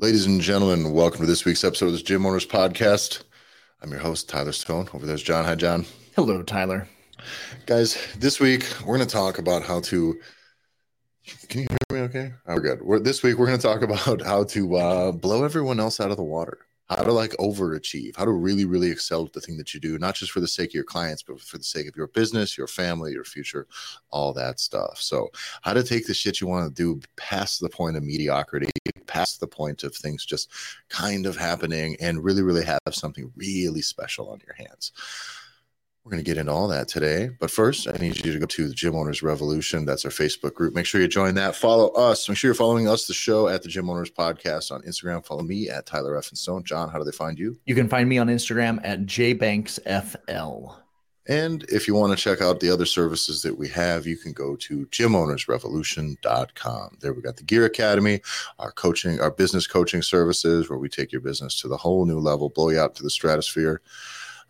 [0.00, 3.22] Ladies and gentlemen, welcome to this week's episode of this Gym Owners Podcast.
[3.80, 4.88] I'm your host, Tyler Stone.
[4.92, 5.44] Over there's John.
[5.44, 5.86] Hi, John.
[6.16, 6.88] Hello, Tyler.
[7.66, 10.18] Guys, this week we're going to talk about how to.
[11.48, 12.32] Can you hear me okay?
[12.44, 12.82] Oh, we're good.
[12.82, 16.10] We're, this week we're going to talk about how to uh, blow everyone else out
[16.10, 16.58] of the water
[16.88, 19.98] how to like overachieve, how to really, really excel at the thing that you do,
[19.98, 22.58] not just for the sake of your clients, but for the sake of your business,
[22.58, 23.66] your family, your future,
[24.10, 25.00] all that stuff.
[25.00, 25.28] So,
[25.62, 28.70] how to take the shit you want to do past the point of mediocrity,
[29.06, 30.50] past the point of things just
[30.88, 34.92] kind of happening, and really, really have something really special on your hands.
[36.04, 37.30] We're going to get into all that today.
[37.40, 39.86] But first, I need you to go to the Gym Owners Revolution.
[39.86, 40.74] That's our Facebook group.
[40.74, 41.56] Make sure you join that.
[41.56, 42.28] Follow us.
[42.28, 45.24] Make sure you're following us, the show, at the Gym Owners Podcast on Instagram.
[45.24, 46.64] Follow me at Tyler Effin Stone.
[46.64, 47.58] John, how do they find you?
[47.64, 50.76] You can find me on Instagram at jbanksfl.
[51.26, 54.32] And if you want to check out the other services that we have, you can
[54.32, 56.98] go to gymownersrevolution.com.
[57.00, 58.20] There we got the Gear Academy,
[58.58, 62.18] our coaching, our business coaching services, where we take your business to the whole new
[62.18, 63.80] level, blow you out to the stratosphere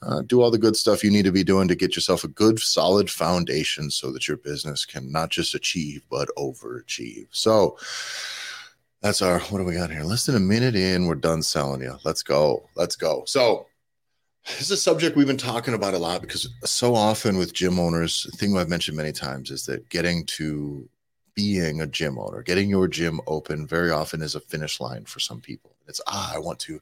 [0.03, 2.29] uh, do all the good stuff you need to be doing to get yourself a
[2.29, 7.27] good, solid foundation so that your business can not just achieve, but overachieve.
[7.31, 7.79] So
[9.01, 10.03] that's our, what do we got here?
[10.03, 11.97] Less than a minute in, we're done selling you.
[12.05, 12.69] Let's go.
[12.75, 13.25] Let's go.
[13.27, 13.67] So,
[14.47, 17.79] this is a subject we've been talking about a lot because so often with gym
[17.79, 20.87] owners, the thing I've mentioned many times is that getting to
[21.35, 25.19] being a gym owner, getting your gym open very often is a finish line for
[25.19, 25.75] some people.
[25.89, 26.81] It's, ah, I want to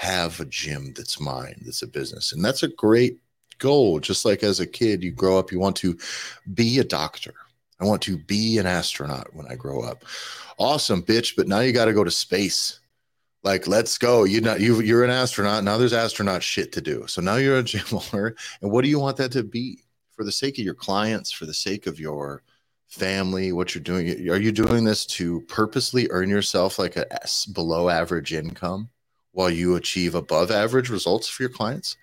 [0.00, 2.32] have a gym that's mine, that's a business.
[2.32, 3.18] And that's a great
[3.58, 4.00] goal.
[4.00, 5.98] Just like as a kid, you grow up, you want to
[6.54, 7.34] be a doctor.
[7.80, 10.06] I want to be an astronaut when I grow up.
[10.58, 11.36] Awesome, bitch.
[11.36, 12.80] But now you got to go to space.
[13.42, 14.24] Like, let's go.
[14.24, 15.64] You know, you you're an astronaut.
[15.64, 17.06] Now there's astronaut shit to do.
[17.06, 18.34] So now you're a gym owner.
[18.62, 19.82] And what do you want that to be?
[20.12, 22.42] For the sake of your clients, for the sake of your
[22.88, 24.30] family, what you're doing.
[24.30, 27.06] Are you doing this to purposely earn yourself like a
[27.52, 28.88] below average income?
[29.32, 31.96] While you achieve above average results for your clients.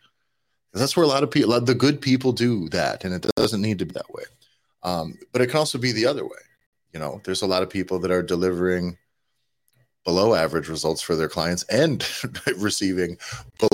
[0.74, 3.80] That's where a lot of people, the good people do that, and it doesn't need
[3.80, 4.24] to be that way.
[4.84, 6.40] Um, but it can also be the other way.
[6.94, 8.98] You know, there's a lot of people that are delivering
[10.06, 12.08] below average results for their clients and
[12.58, 13.18] receiving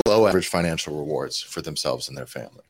[0.06, 2.64] below average financial rewards for themselves and their family.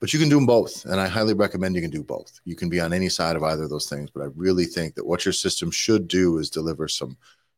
[0.00, 0.84] But you can do them both.
[0.84, 2.40] And I highly recommend you can do both.
[2.44, 4.10] You can be on any side of either of those things.
[4.10, 7.16] But I really think that what your system should do is deliver some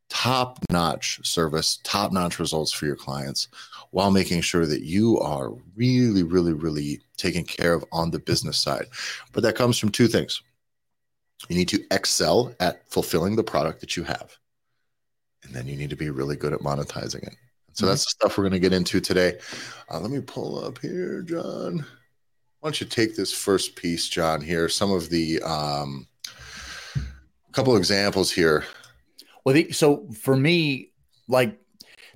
[0.09, 3.48] top notch service, top notch results for your clients
[3.91, 8.59] while making sure that you are really, really, really taken care of on the business
[8.59, 8.87] side.
[9.32, 10.43] But that comes from two things.
[11.48, 14.37] You need to excel at fulfilling the product that you have.
[15.44, 17.37] And then you need to be really good at monetizing it.
[17.72, 17.91] So mm-hmm.
[17.91, 19.38] that's the stuff we're going to get into today.
[19.91, 21.84] Uh, let me pull up here, John.
[22.60, 24.41] Why don't you take this first piece, John?
[24.41, 26.06] Here, some of the um,
[27.53, 28.64] couple examples here
[29.44, 30.93] well, the, so for me,
[31.28, 31.59] like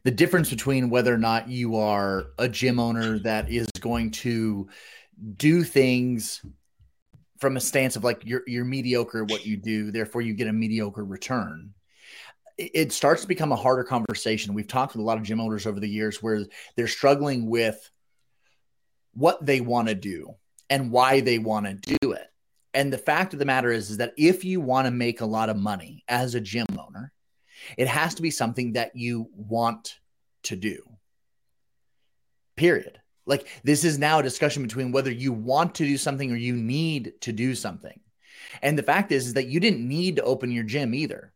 [0.05, 4.69] the difference between whether or not you are a gym owner that is going to
[5.37, 6.43] do things
[7.39, 10.49] from a stance of like you're you're mediocre at what you do, therefore you get
[10.49, 11.75] a mediocre return.
[12.57, 14.53] It starts to become a harder conversation.
[14.53, 17.89] We've talked with a lot of gym owners over the years where they're struggling with
[19.15, 20.35] what they want to do
[20.69, 22.27] and why they want to do it.
[22.75, 25.27] And the fact of the matter is, is that if you want to make a
[25.27, 27.13] lot of money as a gym owner,
[27.77, 29.99] it has to be something that you want
[30.45, 30.83] to do.
[32.57, 33.01] Period.
[33.27, 36.55] Like this is now a discussion between whether you want to do something or you
[36.55, 38.01] need to do something.
[38.63, 41.33] And the fact is, is that you didn't need to open your gym either.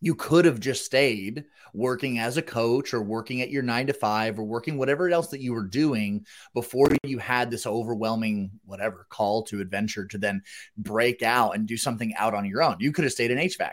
[0.00, 3.92] You could have just stayed working as a coach or working at your nine to
[3.92, 9.06] five or working whatever else that you were doing before you had this overwhelming, whatever
[9.10, 10.42] call to adventure to then
[10.76, 12.76] break out and do something out on your own.
[12.80, 13.72] You could have stayed an HVAC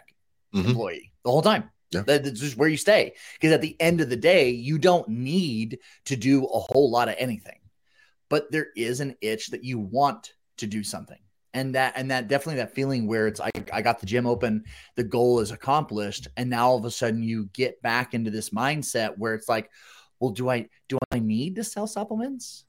[0.54, 0.68] mm-hmm.
[0.70, 1.70] employee the whole time.
[1.92, 2.04] Yeah.
[2.06, 3.14] That's just where you stay.
[3.34, 7.09] Because at the end of the day, you don't need to do a whole lot
[7.09, 7.59] of anything.
[8.30, 11.20] But there is an itch that you want to do something.
[11.54, 14.64] And that and that definitely that feeling where it's I, I got the gym open,
[14.96, 16.30] the goal is accomplished.
[16.38, 19.69] And now all of a sudden you get back into this mindset where it's like,
[20.22, 22.63] well, do I do I need to sell supplements?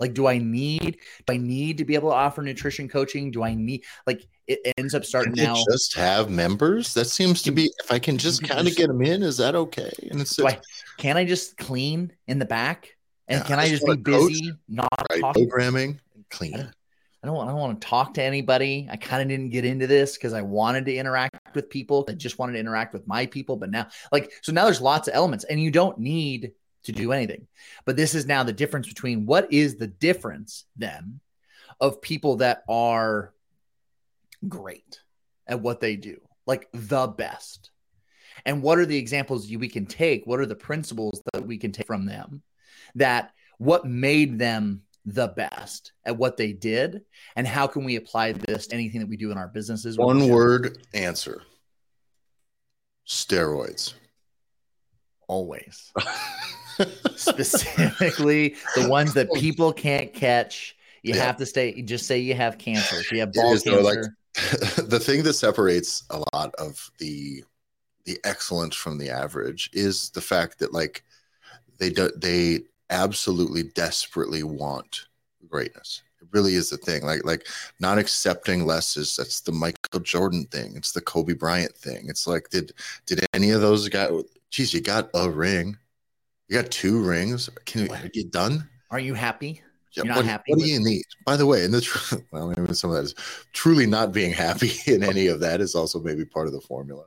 [0.00, 3.30] Like, do I need do I need to be able to offer nutrition coaching?
[3.30, 5.54] Do I need like it ends up starting now?
[5.70, 6.94] Just have members.
[6.94, 9.54] That seems to be if I can just kind of get them in, is that
[9.54, 9.92] okay?
[10.10, 10.60] And it's I,
[10.98, 12.96] can I just clean in the back?
[13.28, 16.54] And yeah, can I just, be busy, coach, not right, programming and clean?
[16.56, 18.86] I don't, I don't want to talk to anybody.
[18.90, 22.04] I kind of didn't get into this because I wanted to interact with people.
[22.06, 23.56] I just wanted to interact with my people.
[23.56, 26.52] But now, like, so now there's lots of elements, and you don't need
[26.84, 27.46] to do anything.
[27.84, 31.20] But this is now the difference between what is the difference then
[31.80, 33.32] of people that are
[34.48, 35.00] great
[35.46, 37.70] at what they do, like the best,
[38.46, 40.26] And what are the examples we can take?
[40.26, 42.42] What are the principles that we can take from them
[42.96, 47.02] that what made them the best at what they did?
[47.36, 49.96] And how can we apply this to anything that we do in our businesses?
[49.96, 51.42] One word answer
[53.06, 53.94] steroids.
[55.28, 55.92] Always.
[57.16, 59.38] Specifically, the ones that oh.
[59.38, 60.76] people can't catch.
[61.02, 61.24] You yeah.
[61.24, 62.96] have to stay, just say you have cancer.
[62.96, 63.82] If you have ball cancer.
[63.82, 63.98] like,
[64.88, 67.44] the thing that separates a lot of the
[68.04, 71.04] the excellent from the average is the fact that like
[71.78, 72.60] they do they
[72.90, 75.06] absolutely desperately want
[75.48, 77.46] greatness it really is the thing like like
[77.80, 82.26] not accepting less is that's the michael jordan thing it's the kobe bryant thing it's
[82.26, 82.72] like did
[83.06, 84.10] did any of those guys
[84.50, 85.76] geez you got a ring
[86.48, 89.60] you got two rings can you get done are you happy
[89.92, 91.04] You're what, what do you need?
[91.24, 93.14] By the way, and the well, maybe some of that is
[93.52, 97.04] truly not being happy in any of that is also maybe part of the formula.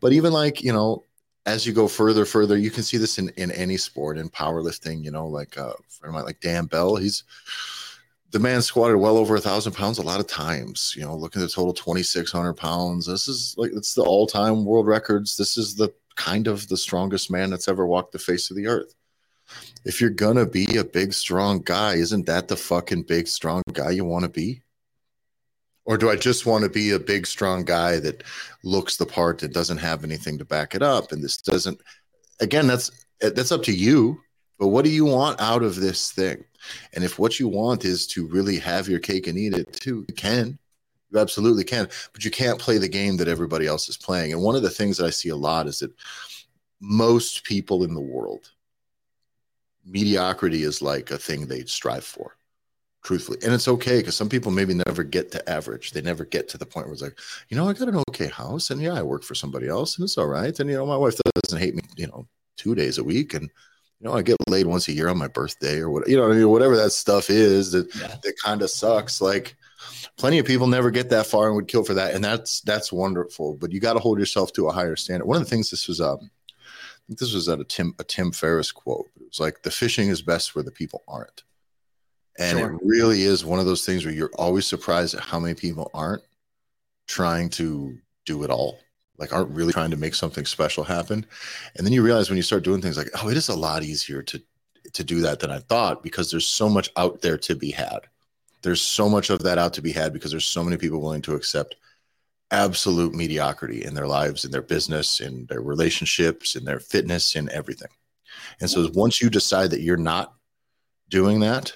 [0.00, 1.04] But even like, you know,
[1.46, 5.02] as you go further, further, you can see this in, in any sport, in powerlifting,
[5.02, 7.24] you know, like uh friend of mine, like Dan Bell, he's
[8.30, 11.42] the man squatted well over a thousand pounds a lot of times, you know, looking
[11.42, 13.06] at the total 2,600 pounds.
[13.06, 15.36] This is like, it's the all time world records.
[15.36, 15.92] This is the
[16.24, 18.94] kind of the strongest man that's ever walked the face of the earth.
[19.84, 23.90] If you're gonna be a big, strong guy, isn't that the fucking big, strong guy
[23.90, 24.62] you want to be?
[25.86, 28.22] Or do I just want to be a big, strong guy that
[28.62, 31.10] looks the part that doesn't have anything to back it up?
[31.10, 31.80] And this doesn't,
[32.38, 32.90] again, that's
[33.20, 34.20] that's up to you.
[34.58, 36.44] But what do you want out of this thing?
[36.92, 40.04] And if what you want is to really have your cake and eat it too,
[40.06, 40.58] you can.
[41.10, 41.88] You absolutely can.
[42.12, 44.32] But you can't play the game that everybody else is playing.
[44.32, 45.92] And one of the things that I see a lot is that
[46.80, 48.50] most people in the world,
[49.84, 52.36] mediocrity is like a thing they strive for
[53.02, 53.38] truthfully.
[53.42, 55.92] And it's okay because some people maybe never get to average.
[55.92, 57.18] They never get to the point where it's like,
[57.48, 60.04] you know, I got an okay house and yeah, I work for somebody else and
[60.04, 60.58] it's all right.
[60.58, 63.34] And, you know, my wife doesn't hate me, you know, two days a week.
[63.34, 66.16] And, you know, I get laid once a year on my birthday or what, you
[66.16, 68.16] know, I mean, whatever that stuff is that, yeah.
[68.22, 69.20] that kind of sucks.
[69.20, 69.56] Like
[70.16, 72.14] plenty of people never get that far and would kill for that.
[72.14, 75.26] And that's, that's wonderful, but you got to hold yourself to a higher standard.
[75.26, 76.30] One of the things this was, um,
[77.08, 79.08] this was at a Tim, a Tim Ferriss quote.
[79.16, 81.42] It was like, the fishing is best where the people aren't
[82.40, 82.72] and sure.
[82.72, 85.90] it really is one of those things where you're always surprised at how many people
[85.94, 86.22] aren't
[87.06, 88.78] trying to do it all
[89.18, 91.26] like aren't really trying to make something special happen
[91.76, 93.82] and then you realize when you start doing things like oh it is a lot
[93.82, 94.40] easier to
[94.92, 98.00] to do that than i thought because there's so much out there to be had
[98.62, 101.22] there's so much of that out to be had because there's so many people willing
[101.22, 101.76] to accept
[102.50, 107.48] absolute mediocrity in their lives in their business in their relationships in their fitness in
[107.50, 107.90] everything
[108.60, 110.34] and so once you decide that you're not
[111.08, 111.72] doing that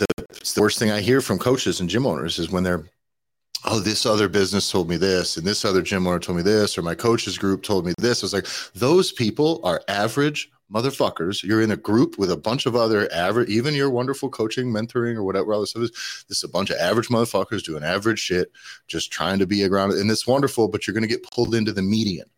[0.00, 2.84] the, the worst thing I hear from coaches and gym owners is when they're,
[3.64, 6.76] oh, this other business told me this, and this other gym owner told me this,
[6.76, 8.22] or my coaches group told me this.
[8.22, 11.42] It's like those people are average motherfuckers.
[11.42, 15.16] You're in a group with a bunch of other average, even your wonderful coaching, mentoring,
[15.16, 16.24] or whatever all this stuff is.
[16.28, 18.52] This is a bunch of average motherfuckers doing average shit,
[18.86, 19.92] just trying to be a around.
[19.92, 22.28] And it's wonderful, but you're going to get pulled into the median.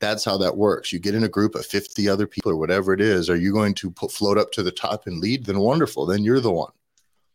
[0.00, 0.92] That's how that works.
[0.92, 3.30] You get in a group of 50 other people or whatever it is.
[3.30, 5.46] Are you going to put, float up to the top and lead?
[5.46, 6.06] Then wonderful.
[6.06, 6.72] Then you're the one.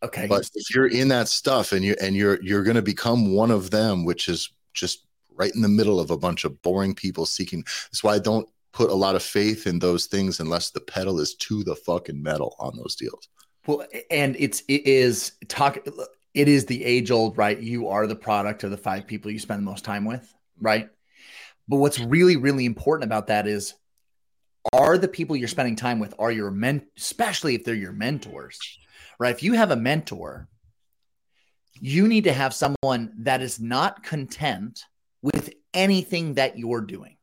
[0.02, 0.26] Okay.
[0.26, 3.50] But if you're in that stuff and you and you're you're going to become one
[3.50, 5.04] of them, which is just
[5.38, 7.62] right in the middle of a bunch of boring people seeking.
[7.62, 11.20] That's why I don't put a lot of faith in those things unless the pedal
[11.20, 13.28] is to the fucking metal on those deals.
[13.66, 15.78] Well, and it's it is talk.
[16.34, 17.58] It is the age old right.
[17.58, 20.88] You are the product of the five people you spend the most time with, right?
[21.68, 23.74] But what's really really important about that is
[24.72, 28.58] are the people you're spending time with are your men especially if they're your mentors
[29.18, 29.34] right?
[29.34, 30.48] If you have a mentor,
[31.80, 34.84] you need to have someone that is not content
[35.22, 37.16] with anything that you're doing.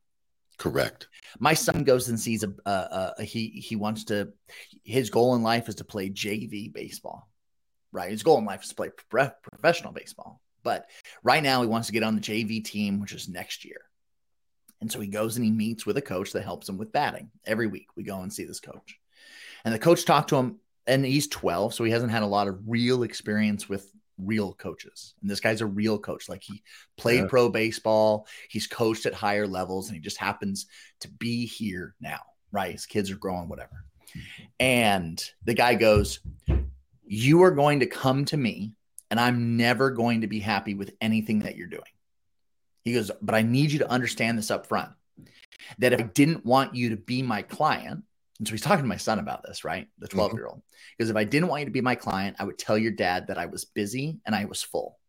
[0.57, 1.07] Correct.
[1.39, 4.33] My son goes and sees a, a, a, he he wants to
[4.83, 7.29] his goal in life is to play JV baseball.
[7.91, 8.11] Right?
[8.11, 10.41] His goal in life is to play pro- professional baseball.
[10.63, 10.89] But
[11.23, 13.81] right now he wants to get on the JV team which is next year.
[14.81, 17.31] And so he goes and he meets with a coach that helps him with batting.
[17.45, 18.99] Every week we go and see this coach.
[19.63, 22.47] And the coach talked to him and he's 12, so he hasn't had a lot
[22.47, 25.13] of real experience with real coaches.
[25.21, 26.29] And this guy's a real coach.
[26.29, 26.63] Like he
[26.97, 27.27] played yeah.
[27.27, 30.67] pro baseball, he's coached at higher levels, and he just happens
[31.01, 32.19] to be here now,
[32.51, 32.71] right?
[32.71, 33.85] His kids are growing, whatever.
[34.59, 36.19] And the guy goes,
[37.05, 38.73] You are going to come to me,
[39.11, 41.83] and I'm never going to be happy with anything that you're doing.
[42.83, 44.91] He goes, But I need you to understand this up front
[45.79, 48.03] that if I didn't want you to be my client,
[48.39, 49.87] and so he's talking to my son about this, right?
[49.99, 50.17] The mm-hmm.
[50.17, 50.61] 12 year old.
[50.97, 53.27] Because if I didn't want you to be my client, I would tell your dad
[53.27, 54.99] that I was busy and I was full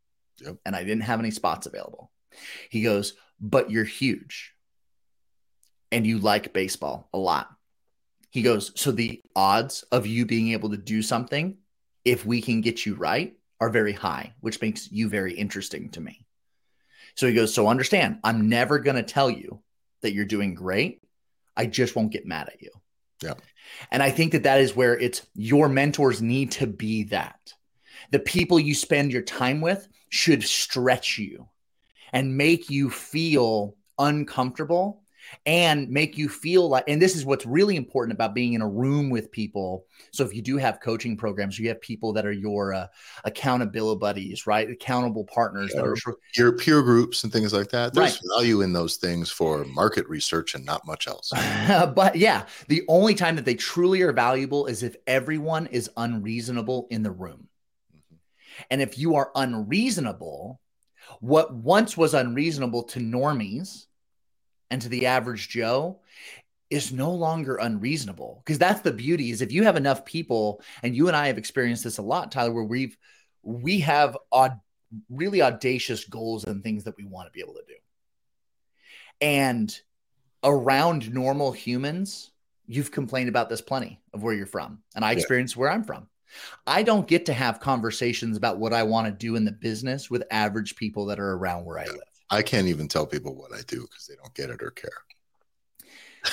[0.40, 0.56] yep.
[0.64, 2.10] and I didn't have any spots available.
[2.70, 4.52] He goes, But you're huge.
[5.92, 7.48] and you like baseball a lot.
[8.30, 11.58] He goes, So the odds of you being able to do something,
[12.04, 16.00] if we can get you right, are very high, which makes you very interesting to
[16.00, 16.26] me.
[17.16, 19.62] So he goes, So understand, I'm never going to tell you
[20.02, 21.02] that you're doing great.
[21.56, 22.70] I just won't get mad at you.
[23.22, 23.34] Yeah.
[23.90, 27.54] And I think that that is where it's your mentors need to be that.
[28.10, 31.48] The people you spend your time with should stretch you
[32.12, 35.02] and make you feel uncomfortable
[35.44, 38.68] and make you feel like and this is what's really important about being in a
[38.68, 39.86] room with people.
[40.12, 42.86] So if you do have coaching programs you have people that are your uh,
[43.24, 44.68] accountability buddies right?
[44.68, 47.94] Accountable partners yeah, that are your peer groups and things like that.
[47.94, 48.38] There's right.
[48.38, 51.32] value in those things for market research and not much else.
[51.96, 56.88] But yeah the only time that they truly are valuable is if everyone is unreasonable
[56.90, 57.48] in the room.
[57.94, 58.16] Mm-hmm.
[58.70, 60.60] and if you are unreasonable
[61.20, 63.86] what once was unreasonable to normies
[64.70, 66.00] and to the average Joe
[66.70, 68.42] is no longer unreasonable.
[68.44, 71.38] Because that's the beauty is if you have enough people and you and I have
[71.38, 72.96] experienced this a lot Tyler where we've
[73.42, 74.58] we have odd
[75.08, 77.74] really audacious goals and things that we want to be able to do.
[79.20, 79.80] And
[80.42, 82.30] around normal humans
[82.66, 85.60] you've complained about this plenty of where you're from and I experienced yeah.
[85.60, 86.08] where I'm from.
[86.66, 90.10] I don't get to have conversations about what I want to do in the business
[90.10, 93.52] with average people that are around where I live I can't even tell people what
[93.52, 94.90] I do because they don't get it or care.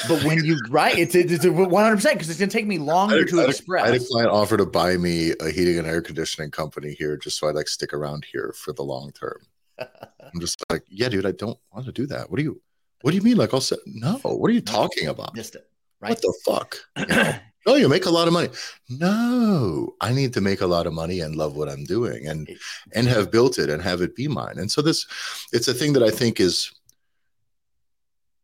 [0.07, 3.19] But when you write, it's it's one hundred percent because it's gonna take me longer
[3.19, 3.83] had, to I express.
[3.83, 7.17] I had a client offer to buy me a heating and air conditioning company here
[7.17, 9.37] just so I like stick around here for the long term.
[9.79, 12.29] I'm just like, yeah, dude, I don't want to do that.
[12.29, 12.61] What do you
[13.01, 13.37] what do you mean?
[13.37, 15.35] Like I'll say no, what are you talking about?
[15.35, 15.69] Missed it.
[15.99, 16.09] Right.
[16.09, 16.77] What the fuck?
[16.97, 17.35] You know?
[17.65, 18.49] oh, you make a lot of money.
[18.89, 22.49] No, I need to make a lot of money and love what I'm doing and
[22.93, 24.57] and have built it and have it be mine.
[24.57, 25.05] And so this
[25.51, 26.71] it's a thing that I think is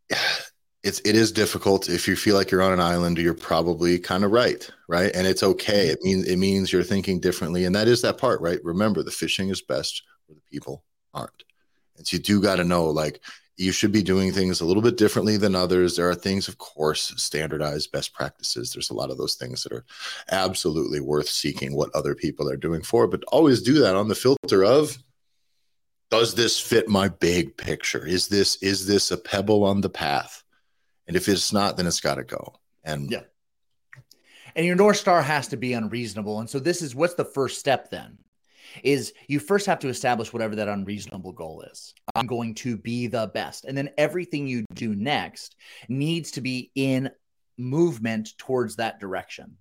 [0.83, 4.23] it's it is difficult if you feel like you're on an island you're probably kind
[4.23, 5.91] of right right and it's okay mm-hmm.
[5.91, 9.11] it means it means you're thinking differently and that is that part right remember the
[9.11, 11.43] fishing is best where the people aren't
[11.97, 13.19] and so you do got to know like
[13.59, 15.95] you should be doing things a little bit differently than others.
[15.95, 18.71] There are things, of course, standardized best practices.
[18.71, 19.85] There's a lot of those things that are
[20.31, 24.15] absolutely worth seeking what other people are doing for, but always do that on the
[24.15, 24.97] filter of
[26.09, 28.07] does this fit my big picture?
[28.07, 30.41] Is this is this a pebble on the path?
[31.07, 32.55] And if it's not, then it's got to go.
[32.83, 33.23] And yeah.
[34.55, 36.39] And your North Star has to be unreasonable.
[36.39, 38.17] And so this is what's the first step then?
[38.83, 41.93] Is you first have to establish whatever that unreasonable goal is.
[42.15, 43.65] I'm going to be the best.
[43.65, 45.55] And then everything you do next
[45.88, 47.09] needs to be in
[47.57, 49.57] movement towards that direction.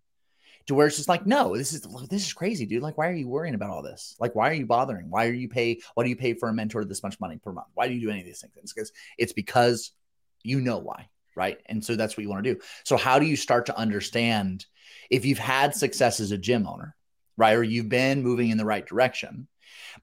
[0.67, 2.83] To where it's just like, no, this is this is crazy, dude.
[2.83, 4.15] Like, why are you worrying about all this?
[4.21, 5.09] Like, why are you bothering?
[5.09, 5.81] Why are you pay?
[5.95, 7.69] Why do you pay for a mentor this much money per month?
[7.73, 8.53] Why do you do any of these things?
[8.57, 9.93] It's because it's because
[10.43, 11.59] you know why, right?
[11.67, 12.61] And so that's what you want to do.
[12.85, 14.67] So how do you start to understand
[15.09, 16.95] if you've had success as a gym owner?
[17.39, 17.57] Right?
[17.57, 19.49] Or you've been moving in the right direction.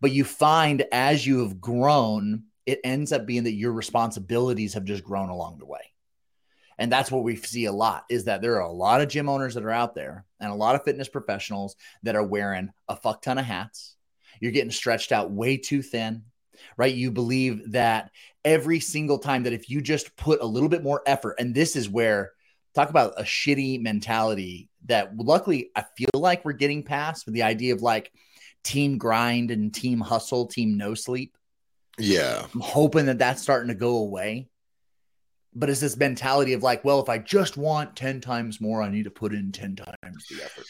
[0.02, 4.86] But you find as you have grown, it ends up being that your responsibilities have
[4.86, 5.82] just grown along the way.
[6.78, 9.30] And that's what we see a lot is that there are a lot of gym
[9.30, 12.96] owners that are out there and a lot of fitness professionals that are wearing a
[12.96, 13.96] fuck ton of hats.
[14.42, 16.24] You're getting stretched out way too thin,
[16.76, 16.94] right?
[16.94, 18.12] You believe that
[18.44, 21.78] every single time that if you just put a little bit more effort, and this
[21.78, 22.34] is where
[22.76, 27.44] talk about a shitty mentality that luckily I feel like we're getting past with the
[27.44, 28.12] idea of like
[28.64, 31.38] team grind and team hustle, team no sleep.
[31.98, 32.46] Yeah.
[32.54, 34.50] I'm hoping that that's starting to go away.
[35.56, 38.90] But it's this mentality of like, well, if I just want 10 times more, I
[38.90, 40.66] need to put in 10 times the effort.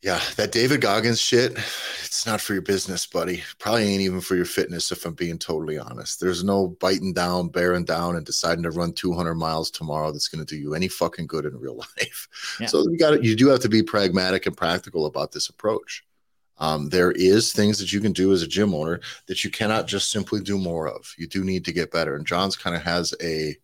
[0.00, 1.58] Yeah, that David Goggins shit,
[2.04, 3.42] it's not for your business, buddy.
[3.58, 6.20] Probably ain't even for your fitness, if I'm being totally honest.
[6.20, 10.44] There's no biting down, bearing down, and deciding to run 200 miles tomorrow that's going
[10.44, 12.28] to do you any fucking good in real life.
[12.60, 12.68] Yeah.
[12.68, 16.04] So you got you do have to be pragmatic and practical about this approach.
[16.58, 19.88] Um, there is things that you can do as a gym owner that you cannot
[19.88, 21.12] just simply do more of.
[21.18, 22.14] You do need to get better.
[22.14, 23.56] And John's kind of has a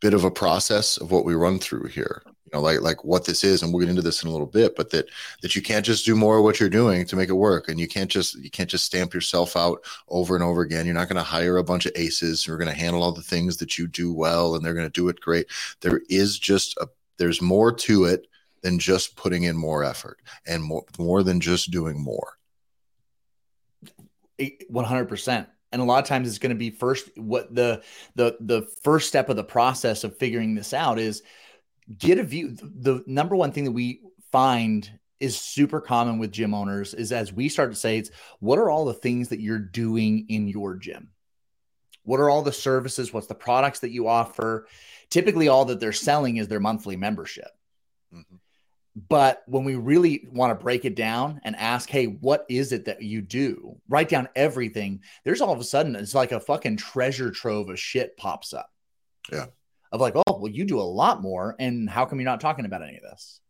[0.00, 2.22] bit of a process of what we run through here.
[2.26, 4.46] You know like like what this is and we'll get into this in a little
[4.46, 5.08] bit but that
[5.42, 7.68] that you can't just do more of what you're doing to make it work.
[7.68, 10.86] And you can't just you can't just stamp yourself out over and over again.
[10.86, 13.12] You're not going to hire a bunch of aces who are going to handle all
[13.12, 15.46] the things that you do well and they're going to do it great.
[15.80, 16.88] There is just a
[17.18, 18.28] there's more to it
[18.62, 22.36] than just putting in more effort and more more than just doing more.
[24.38, 27.82] 100% and a lot of times it's going to be first what the
[28.14, 31.22] the the first step of the process of figuring this out is
[31.98, 34.00] get a view the number one thing that we
[34.32, 38.58] find is super common with gym owners is as we start to say it's what
[38.58, 41.10] are all the things that you're doing in your gym
[42.04, 43.12] What are all the services?
[43.12, 44.66] What's the products that you offer?
[45.10, 47.50] Typically, all that they're selling is their monthly membership.
[48.14, 48.36] Mm-hmm.
[49.08, 52.86] But when we really want to break it down and ask, hey, what is it
[52.86, 53.76] that you do?
[53.90, 55.02] Write down everything.
[55.22, 58.70] There's all of a sudden, it's like a fucking treasure trove of shit pops up.
[59.30, 59.46] Yeah.
[59.92, 61.56] Of like, oh, well, you do a lot more.
[61.58, 63.40] And how come you're not talking about any of this?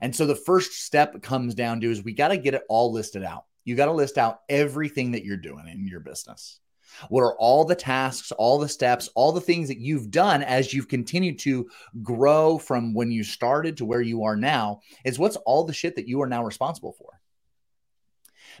[0.00, 2.90] And so the first step comes down to is we got to get it all
[2.90, 3.44] listed out.
[3.64, 6.60] You got to list out everything that you're doing in your business.
[7.08, 10.72] What are all the tasks, all the steps, all the things that you've done as
[10.72, 11.68] you've continued to
[12.02, 14.80] grow from when you started to where you are now?
[15.04, 17.20] Is what's all the shit that you are now responsible for?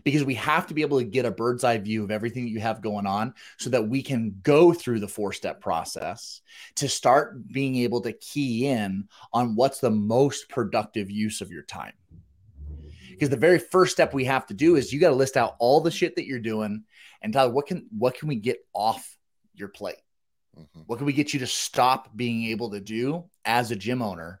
[0.02, 2.50] Because we have to be able to get a bird's eye view of everything that
[2.50, 6.40] you have going on so that we can go through the four step process
[6.76, 11.62] to start being able to key in on what's the most productive use of your
[11.62, 11.92] time
[13.14, 15.56] because the very first step we have to do is you got to list out
[15.58, 16.84] all the shit that you're doing
[17.24, 19.16] and Tyler, what can what can we get off
[19.54, 19.96] your plate?
[20.56, 20.80] Mm-hmm.
[20.86, 24.40] What can we get you to stop being able to do as a gym owner?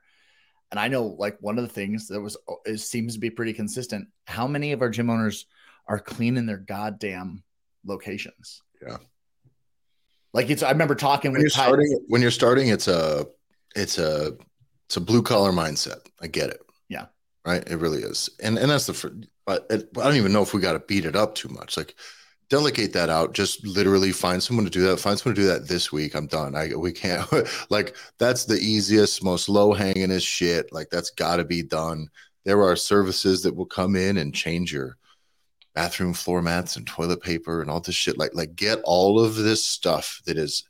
[0.70, 2.36] And I know like one of the things that was
[2.66, 4.08] it seems to be pretty consistent.
[4.26, 5.46] How many of our gym owners
[5.88, 7.42] are cleaning their goddamn
[7.86, 8.60] locations?
[8.86, 8.98] Yeah.
[10.34, 13.26] Like it's I remember talking when with you're starting when you're starting, it's a
[13.74, 14.36] it's a
[14.86, 16.00] it's a blue collar mindset.
[16.20, 16.60] I get it.
[16.90, 17.06] Yeah.
[17.46, 17.66] Right.
[17.66, 18.28] It really is.
[18.42, 21.06] And and that's the but it, I don't even know if we got to beat
[21.06, 21.78] it up too much.
[21.78, 21.94] Like
[22.54, 23.32] delegate that out.
[23.32, 25.00] Just literally find someone to do that.
[25.00, 26.14] Find someone to do that this week.
[26.14, 26.54] I'm done.
[26.54, 27.26] I we can't
[27.70, 30.72] like that's the easiest most low hanging is shit.
[30.72, 32.08] Like that's got to be done.
[32.44, 34.96] There are services that will come in and change your
[35.74, 38.18] bathroom floor mats and toilet paper and all this shit.
[38.18, 40.62] Like like get all of this stuff that is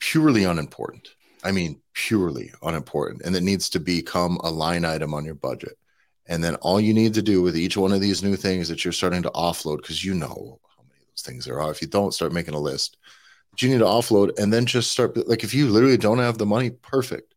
[0.00, 1.10] purely unimportant.
[1.44, 3.22] I mean purely unimportant.
[3.24, 5.78] And that needs to become a line item on your budget.
[6.26, 8.84] And then all you need to do with each one of these new things that
[8.84, 10.58] you're starting to offload because you know
[11.20, 11.70] things there are.
[11.70, 12.96] If you don't, start making a list
[13.50, 15.16] that you need to offload and then just start.
[15.28, 17.34] Like if you literally don't have the money, perfect.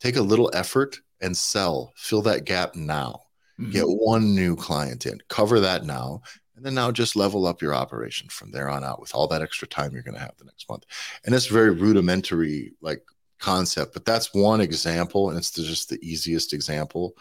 [0.00, 3.22] Take a little effort and sell, fill that gap now.
[3.60, 3.72] Mm-hmm.
[3.72, 6.22] Get one new client in, cover that now.
[6.56, 9.42] And then now just level up your operation from there on out with all that
[9.42, 10.84] extra time you're going to have the next month.
[11.24, 13.02] And it's very rudimentary, like
[13.38, 15.30] concept, but that's one example.
[15.30, 17.14] And it's just the easiest example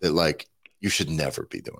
[0.00, 0.48] that like
[0.80, 1.78] you should never be doing.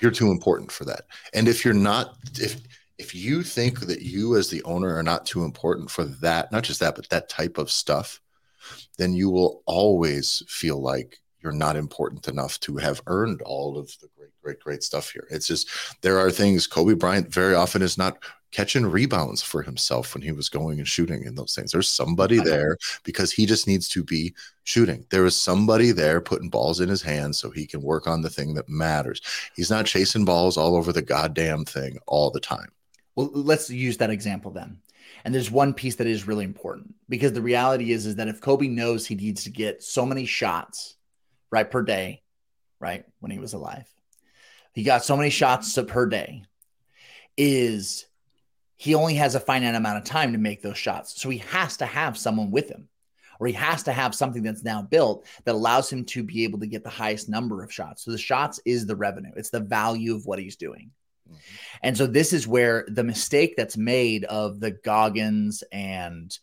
[0.00, 1.06] You're too important for that.
[1.34, 2.60] And if you're not, if
[2.98, 6.64] if you think that you as the owner are not too important for that, not
[6.64, 8.20] just that, but that type of stuff,
[8.98, 13.86] then you will always feel like you're not important enough to have earned all of
[14.00, 15.26] the great, great, great stuff here.
[15.30, 15.70] It's just
[16.02, 18.18] there are things Kobe Bryant very often is not
[18.50, 21.70] catching rebounds for himself when he was going and shooting in those things.
[21.70, 24.34] There's somebody there because he just needs to be
[24.64, 25.04] shooting.
[25.10, 28.30] There is somebody there putting balls in his hands so he can work on the
[28.30, 29.20] thing that matters.
[29.54, 32.70] He's not chasing balls all over the goddamn thing all the time.
[33.18, 34.78] Well, let's use that example then.
[35.24, 38.40] And there's one piece that is really important because the reality is is that if
[38.40, 40.94] Kobe knows he needs to get so many shots
[41.50, 42.22] right per day,
[42.78, 43.92] right when he was alive,
[44.72, 46.44] he got so many shots per day.
[47.36, 48.06] Is
[48.76, 51.78] he only has a finite amount of time to make those shots, so he has
[51.78, 52.88] to have someone with him,
[53.40, 56.60] or he has to have something that's now built that allows him to be able
[56.60, 58.04] to get the highest number of shots.
[58.04, 60.92] So the shots is the revenue; it's the value of what he's doing.
[61.30, 61.78] Mm-hmm.
[61.82, 66.36] And so this is where the mistake that's made of the Goggins and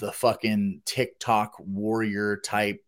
[0.00, 2.82] the fucking TikTok warrior type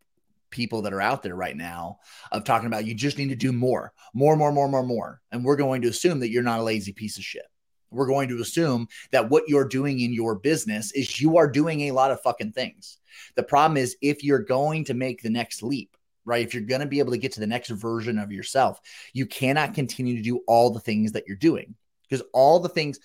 [0.51, 1.99] people that are out there right now
[2.31, 5.21] of talking about you just need to do more, more, more, more, more, more.
[5.33, 7.47] And we're going to assume that you're not a lazy piece of shit.
[7.91, 11.83] We're going to assume that what you're doing in your business is you are doing
[11.83, 12.99] a lot of fucking things.
[13.35, 16.45] The problem is if you're going to make the next leap, right?
[16.45, 18.81] If you're going to be able to get to the next version of yourself,
[19.13, 21.75] you cannot continue to do all the things that you're doing
[22.09, 23.01] because all the things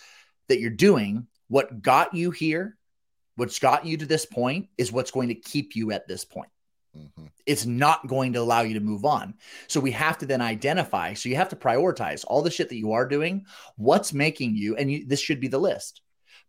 [0.47, 2.77] that you're doing, what got you here,
[3.35, 6.49] what's got you to this point is what's going to keep you at this point.
[6.97, 7.25] Mm-hmm.
[7.45, 9.35] It's not going to allow you to move on.
[9.67, 11.13] So we have to then identify.
[11.13, 13.45] So you have to prioritize all the shit that you are doing.
[13.75, 16.01] What's making you, and you, this should be the list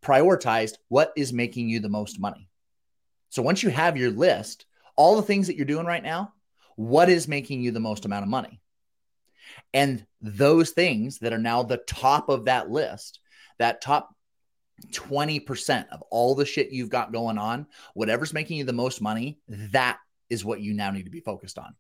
[0.03, 2.49] prioritized what is making you the most money.
[3.31, 6.33] So once you have your list, all the things that you're doing right now,
[6.79, 8.61] what is making you the most amount of money?
[9.75, 13.19] And those things that are now the top of that list,
[13.59, 14.15] that top
[14.93, 19.41] 20% of all the shit you've got going on, whatever's making you the most money,
[19.49, 19.99] that
[20.31, 21.75] is what you now need to be focused on.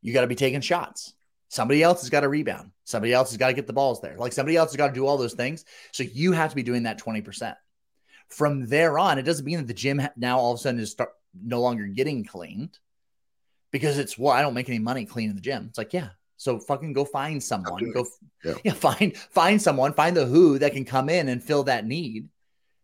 [0.00, 1.12] You got to be taking shots.
[1.48, 2.70] Somebody else has got to rebound.
[2.84, 4.16] Somebody else has got to get the balls there.
[4.16, 5.64] Like somebody else has got to do all those things.
[5.90, 7.56] So you have to be doing that 20%.
[8.28, 10.92] From there on, it doesn't mean that the gym now all of a sudden is
[10.92, 12.78] start, no longer getting cleaned
[13.70, 15.66] because it's well, I don't make any money cleaning the gym.
[15.68, 16.08] It's like, yeah.
[16.36, 17.92] So fucking go find someone.
[17.92, 18.06] Go
[18.44, 18.54] yeah.
[18.64, 22.28] yeah, find find someone, find the who that can come in and fill that need.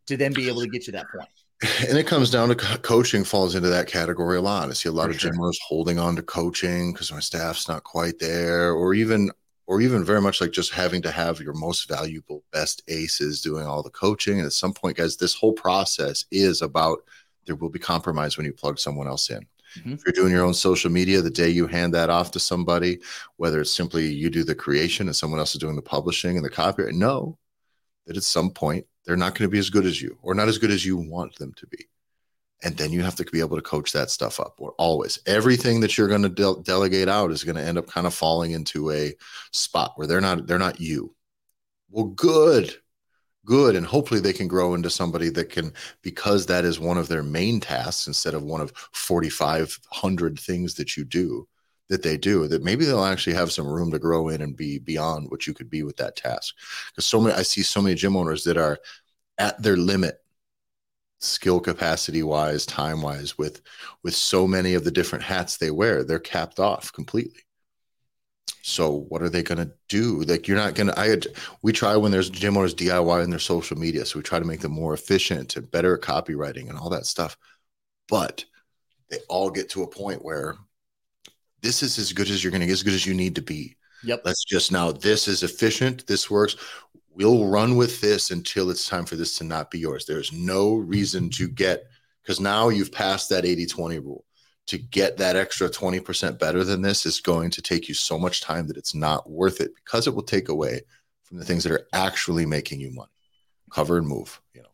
[0.07, 1.29] to then be able to get to that point.
[1.29, 1.31] point
[1.89, 4.69] and it comes down to co- coaching falls into that category a lot.
[4.69, 5.31] I see a lot For of sure.
[5.31, 9.31] gym owners holding on to coaching because my staff's not quite there, or even
[9.67, 13.67] or even very much like just having to have your most valuable best aces doing
[13.67, 14.39] all the coaching.
[14.39, 16.99] And at some point, guys, this whole process is about
[17.47, 19.47] there will be compromise when you plug someone else in.
[19.77, 19.95] Mm-hmm.
[19.95, 22.99] If you're doing your own social media, the day you hand that off to somebody,
[23.37, 26.45] whether it's simply you do the creation and someone else is doing the publishing and
[26.45, 27.39] the copyright, know
[28.07, 30.49] that at some point they're not going to be as good as you or not
[30.49, 31.87] as good as you want them to be.
[32.63, 35.19] And then you have to be able to coach that stuff up or always.
[35.27, 38.15] Everything that you're going to de- delegate out is going to end up kind of
[38.15, 39.15] falling into a
[39.53, 41.15] spot where they're not they're not you.
[41.91, 42.75] Well good
[43.47, 47.09] good and hopefully they can grow into somebody that can because that is one of
[47.09, 51.49] their main tasks instead of one of 4500 things that you do
[51.89, 54.79] that they do that maybe they'll actually have some room to grow in and be
[54.79, 56.55] beyond what you could be with that task.
[56.91, 58.79] Because so many i see so many gym owners that are
[59.39, 60.21] at their limit
[61.21, 63.63] skill capacity wise time wise with
[64.03, 67.46] with so many of the different hats they wear they're capped off completely
[68.67, 71.27] so what are they going to do like you're not going to i had,
[71.63, 74.45] we try when there's gym owners diy in their social media so we try to
[74.45, 77.37] make them more efficient and better at copywriting and all that stuff
[78.09, 78.45] but
[79.11, 80.57] they all get to a point where
[81.63, 83.43] this is as good as you're going to get, as good as you need to
[83.43, 83.77] be.
[84.05, 84.23] Yep.
[84.25, 86.07] Let's just now, this is efficient.
[86.07, 86.57] This works.
[87.11, 90.05] We'll run with this until it's time for this to not be yours.
[90.05, 91.85] There's no reason to get,
[92.23, 94.25] because now you've passed that 80 20 rule.
[94.69, 98.41] To get that extra 20% better than this is going to take you so much
[98.41, 100.81] time that it's not worth it because it will take away
[101.23, 103.11] from the things that are actually making you money.
[103.71, 104.69] Cover and move, you know.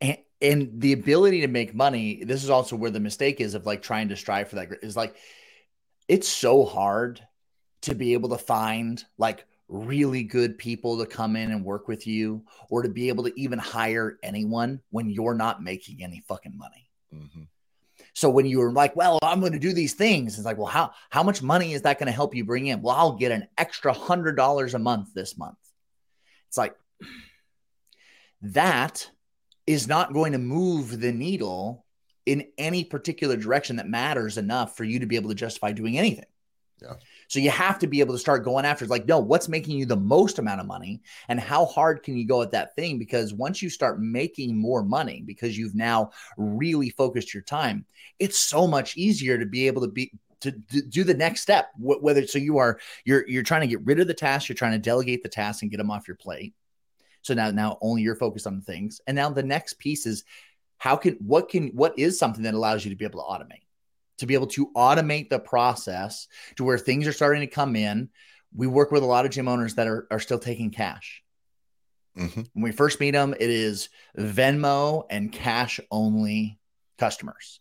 [0.00, 3.66] And, and the ability to make money, this is also where the mistake is of
[3.66, 5.16] like trying to strive for that is like
[6.08, 7.20] it's so hard
[7.82, 12.06] to be able to find like really good people to come in and work with
[12.06, 16.56] you or to be able to even hire anyone when you're not making any fucking
[16.56, 16.88] money.
[17.14, 17.42] Mm-hmm.
[18.14, 20.92] So when you're like, well, I'm going to do these things, it's like, well, how
[21.10, 22.82] how much money is that going to help you bring in?
[22.82, 25.58] Well, I'll get an extra hundred dollars a month this month.
[26.48, 26.74] It's like
[28.42, 29.10] that
[29.66, 31.84] is not going to move the needle
[32.24, 35.98] in any particular direction that matters enough for you to be able to justify doing
[35.98, 36.26] anything.
[36.82, 36.94] Yeah.
[37.28, 39.78] So you have to be able to start going after it's like, no, what's making
[39.78, 42.98] you the most amount of money and how hard can you go at that thing?
[42.98, 47.84] Because once you start making more money because you've now really focused your time,
[48.18, 50.10] it's so much easier to be able to be
[50.40, 51.70] to, do the next step.
[51.78, 54.72] Whether so you are you're you're trying to get rid of the task, you're trying
[54.72, 56.54] to delegate the task and get them off your plate.
[57.22, 59.02] So now now only you're focused on things.
[59.06, 60.24] And now the next piece is
[60.78, 63.67] how can what can what is something that allows you to be able to automate
[64.18, 68.10] to be able to automate the process to where things are starting to come in.
[68.54, 71.22] We work with a lot of gym owners that are, are still taking cash.
[72.16, 72.40] Mm-hmm.
[72.52, 76.58] when we first meet them it is venmo and cash only
[76.98, 77.60] customers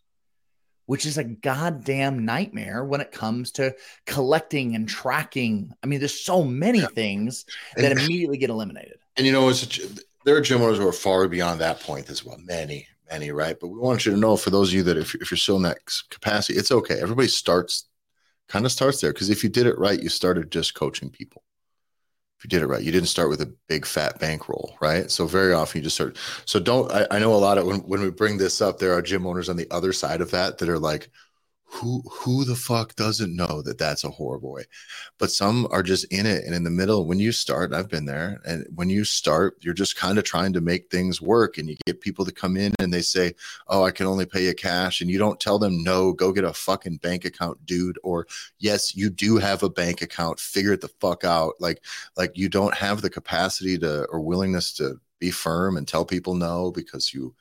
[0.87, 5.73] which is a goddamn nightmare when it comes to collecting and tracking.
[5.83, 6.87] I mean there's so many yeah.
[6.87, 8.97] things that and, immediately get eliminated.
[9.15, 9.79] and you know it's
[10.25, 12.37] there are gym owners who are far beyond that point as well.
[12.39, 13.57] Many many, right?
[13.59, 15.57] But we want you to know for those of you that if, if you're still
[15.57, 16.99] in that capacity, it's okay.
[16.99, 17.87] Everybody starts
[18.47, 21.43] kind of starts there because if you did it right, you started just coaching people.
[22.37, 25.09] If you did it right, you didn't start with a big fat bankroll, right?
[25.09, 26.17] So very often you just start.
[26.45, 26.91] So don't.
[26.91, 29.25] I, I know a lot of when when we bring this up, there are gym
[29.25, 31.09] owners on the other side of that that are like,
[31.69, 34.63] who who the fuck doesn't know that that's a horrible way
[35.17, 37.05] but some are just in it and in the middle.
[37.05, 40.53] When you start i've been there and when you start you're just kind of trying
[40.53, 43.33] to make things work and you get people to come in and they say
[43.67, 46.43] oh i can only pay you cash and you don't tell them no go get
[46.43, 48.27] a fucking bank account dude or
[48.59, 50.39] yes you do have a bank account.
[50.39, 51.53] Figure it the fuck out.
[51.59, 51.83] Like
[52.17, 56.35] like you don't have the capacity to or willingness to be firm and tell people
[56.35, 57.33] no because you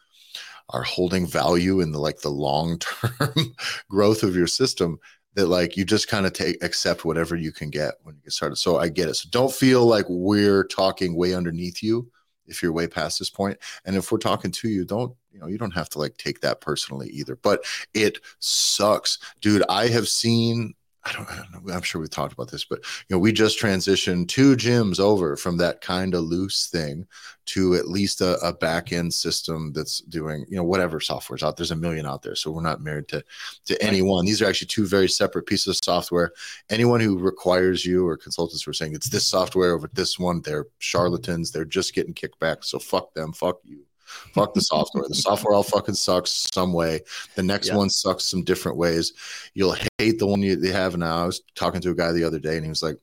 [0.71, 3.55] are holding value in the like the long term
[3.91, 4.99] growth of your system
[5.35, 8.33] that like you just kind of take accept whatever you can get when you get
[8.33, 8.57] started.
[8.57, 9.15] So I get it.
[9.15, 12.11] So don't feel like we're talking way underneath you
[12.47, 13.59] if you're way past this point.
[13.85, 16.41] And if we're talking to you, don't you know you don't have to like take
[16.41, 17.37] that personally either.
[17.37, 19.63] But it sucks, dude.
[19.69, 20.75] I have seen
[21.07, 21.73] I don't, I don't know.
[21.73, 25.37] I'm sure we've talked about this, but you know, we just transitioned two gyms over
[25.37, 27.07] from that kind of loose thing
[27.47, 31.57] to at least a, a back end system that's doing, you know, whatever software's out.
[31.57, 33.23] There's a million out there, so we're not married to
[33.67, 34.25] to any one.
[34.25, 36.33] These are actually two very separate pieces of software.
[36.71, 40.43] Anyone who requires you or consultants who are saying it's this software over this one,
[40.43, 41.53] they're charlatans.
[41.53, 42.65] They're just getting kickback.
[42.65, 43.33] So fuck them.
[43.33, 43.86] Fuck you.
[44.07, 45.05] Fuck the software.
[45.09, 47.01] The software all fucking sucks some way.
[47.35, 47.77] The next yeah.
[47.77, 49.13] one sucks some different ways.
[49.55, 51.23] You'll hate the one you, they have now.
[51.23, 52.97] I was talking to a guy the other day and he was like,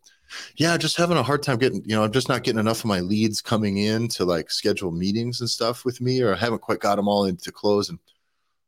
[0.55, 2.85] Yeah, just having a hard time getting, you know, I'm just not getting enough of
[2.85, 6.61] my leads coming in to like schedule meetings and stuff with me, or I haven't
[6.61, 7.89] quite got them all into close.
[7.89, 7.99] And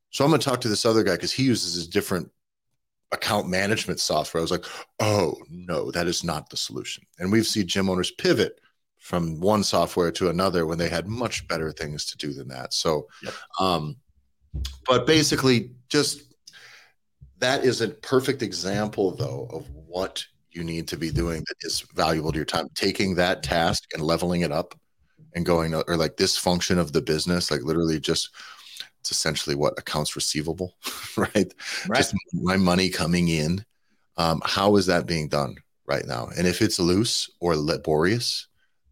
[0.10, 2.32] so I'm going to talk to this other guy because he uses a different
[3.12, 4.42] account management software.
[4.42, 4.66] I was like,
[5.00, 7.04] oh, no, that is not the solution.
[7.20, 8.60] And we've seen gym owners pivot
[9.06, 12.74] from one software to another when they had much better things to do than that.
[12.74, 13.36] So, yep.
[13.60, 13.98] um,
[14.88, 16.34] but basically, just
[17.38, 21.82] that is a perfect example, though, of what you need to be doing that is
[21.94, 22.68] valuable to your time.
[22.74, 24.74] Taking that task and leveling it up
[25.36, 28.32] and going, or like this function of the business, like literally just
[29.02, 30.74] it's essentially what accounts receivable,
[31.16, 31.30] right?
[31.36, 31.54] right?
[31.94, 33.64] Just my money coming in.
[34.18, 36.30] Um, how is that being done right now?
[36.36, 38.48] And if it's loose or laborious,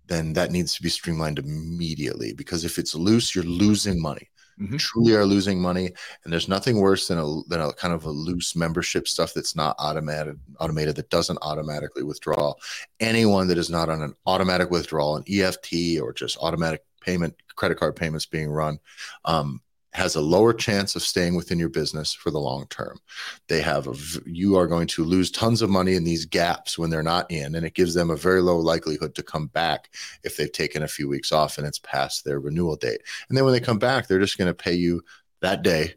[0.08, 4.30] then that needs to be streamlined immediately because if it's loose, you're losing money.
[4.60, 4.78] Mm-hmm.
[4.78, 5.88] Truly are losing money,
[6.24, 9.56] and there's nothing worse than a than a kind of a loose membership stuff that's
[9.56, 12.54] not automated automated that doesn't automatically withdraw.
[13.00, 17.80] Anyone that is not on an automatic withdrawal, an EFT, or just automatic payment credit
[17.80, 18.80] card payments being run,
[19.26, 19.60] um,
[19.94, 23.00] has a lower chance of staying within your business for the long term.
[23.48, 23.94] They have a,
[24.26, 27.56] you are going to lose tons of money in these gaps when they're not in,
[27.56, 30.88] and it gives them a very low likelihood to come back if they've taken a
[30.88, 33.02] few weeks off and it's past their renewal date.
[33.30, 35.04] And then when they come back, they're just going to pay you
[35.42, 35.94] that day,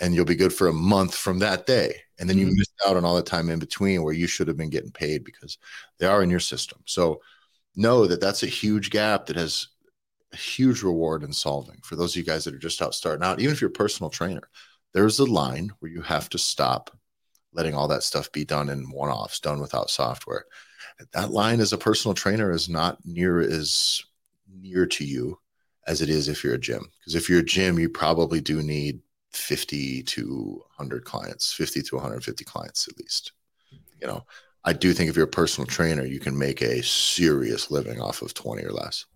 [0.00, 2.00] and you'll be good for a month from that day.
[2.18, 2.56] And then you mm-hmm.
[2.56, 5.22] missed out on all the time in between where you should have been getting paid
[5.22, 5.58] because
[5.98, 6.80] they are in your system.
[6.86, 7.20] So
[7.76, 9.68] know that that's a huge gap that has
[10.32, 13.24] a huge reward in solving for those of you guys that are just out starting
[13.24, 14.48] out, even if you're a personal trainer.
[14.92, 16.90] There's a line where you have to stop
[17.52, 20.44] letting all that stuff be done in one offs, done without software.
[21.12, 24.02] That line as a personal trainer is not near as
[24.48, 25.38] near to you
[25.86, 26.86] as it is if you're a gym.
[26.98, 29.00] Because if you're a gym, you probably do need
[29.32, 33.32] 50 to 100 clients, 50 to 150 clients at least.
[34.00, 34.24] You know,
[34.64, 38.22] I do think if you're a personal trainer, you can make a serious living off
[38.22, 39.06] of 20 or less.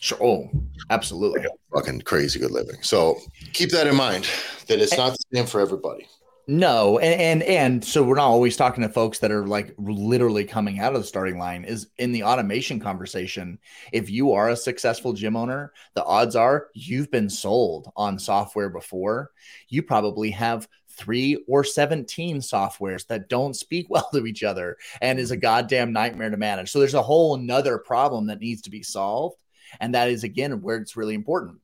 [0.00, 0.18] Sure.
[0.22, 0.50] Oh,
[0.88, 1.46] absolutely.
[1.74, 2.82] Fucking crazy good living.
[2.82, 3.18] So
[3.52, 4.28] keep that in mind
[4.66, 6.08] that it's not the same for everybody.
[6.46, 10.44] No, and, and and so we're not always talking to folks that are like literally
[10.44, 11.64] coming out of the starting line.
[11.64, 13.58] Is in the automation conversation.
[13.92, 18.68] If you are a successful gym owner, the odds are you've been sold on software
[18.68, 19.30] before.
[19.68, 25.20] You probably have three or 17 softwares that don't speak well to each other and
[25.20, 26.70] is a goddamn nightmare to manage.
[26.70, 29.36] So there's a whole another problem that needs to be solved.
[29.78, 31.58] And that is, again, where it's really important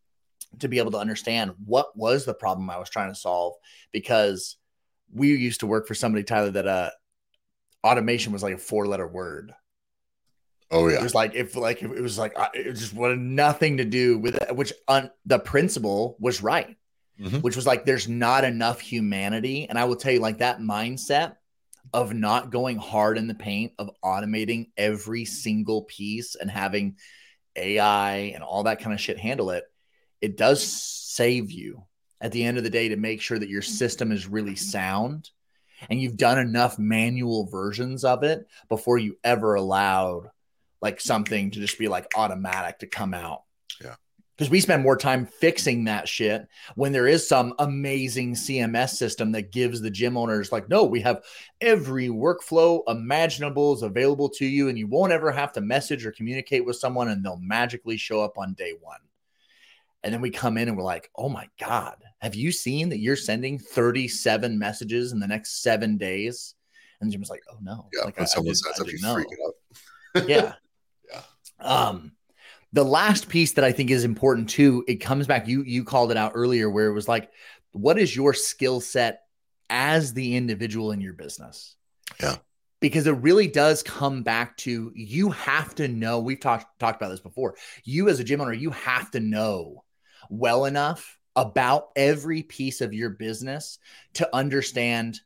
[0.61, 3.55] to be able to understand what was the problem I was trying to solve
[3.93, 4.57] because
[5.13, 6.91] we used to work for somebody, Tyler, that uh,
[7.85, 9.53] automation was like a four letter word.
[10.71, 13.77] Oh yeah, it was like if like it was like uh, it just wanted nothing
[13.77, 16.77] to do with it, which on the principle was right,
[17.21, 17.39] mm-hmm.
[17.39, 21.37] which was like there's not enough humanity, and I will tell you like that mindset
[21.95, 26.97] of not going hard in the paint of automating every single piece and having
[27.57, 29.65] AI and all that kind of shit handle it,
[30.21, 31.85] it does save you
[32.21, 33.73] at the end of the day to make sure that your mm-hmm.
[33.73, 34.71] system is really mm-hmm.
[34.71, 35.31] sound
[35.91, 40.31] and you've done enough manual versions of it before you ever allowed
[40.81, 43.43] like something to just be like automatic to come out.
[44.37, 49.33] Because we spend more time fixing that shit when there is some amazing CMS system
[49.33, 51.25] that gives the gym owners like, no, we have
[51.63, 56.13] every workflow imaginable is available to you, and you won't ever have to message or
[56.13, 59.01] communicate with someone, and they'll magically show up on day one.
[60.03, 63.01] And then we come in and we're like, oh my God, have you seen that
[63.01, 66.55] you're sending 37 messages in the next seven days?
[67.01, 67.89] And the gym's like, oh no.
[67.93, 70.29] Yeah, like, I, someone I did, says, I freak out.
[70.29, 70.53] yeah.
[71.09, 71.23] Yeah.
[71.61, 72.16] Um,
[72.73, 75.49] the last piece that I think is important too, it comes back.
[75.49, 77.31] You you called it out earlier where it was like,
[77.73, 79.23] what is your skill set
[79.71, 81.77] as the individual in your business?
[82.21, 82.37] Yeah.
[82.81, 86.21] Because it really does come back to you have to know.
[86.21, 87.57] We've talked talked about this before.
[87.85, 89.85] You as a gym owner, you have to know
[90.29, 93.79] well enough about every piece of your business
[94.15, 95.21] to understand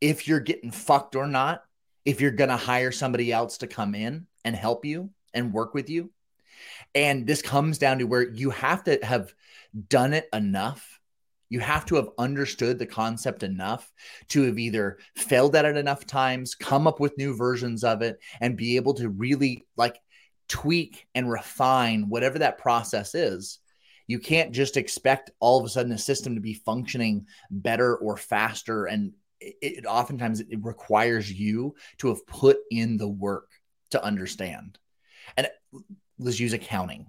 [0.00, 1.62] if you're getting fucked or not,
[2.04, 5.74] if you're going to hire somebody else to come in and help you and work
[5.74, 6.10] with you
[6.94, 9.34] and this comes down to where you have to have
[9.88, 11.00] done it enough.
[11.48, 13.90] You have to have understood the concept enough
[14.28, 18.18] to have either failed at it enough times, come up with new versions of it,
[18.40, 20.00] and be able to really like
[20.48, 23.58] tweak and refine whatever that process is.
[24.06, 28.16] You can't just expect all of a sudden a system to be functioning better or
[28.16, 28.86] faster.
[28.86, 33.48] And it, it oftentimes it requires you to have put in the work
[33.90, 34.78] to understand.
[35.36, 35.48] And
[36.18, 37.06] let's use accounting.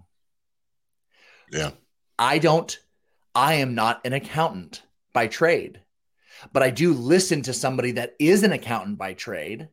[1.52, 1.72] Yeah.
[2.18, 2.78] I don't,
[3.36, 4.82] I am not an accountant
[5.14, 5.82] by trade,
[6.52, 9.70] but I do listen to somebody that is an accountant by trade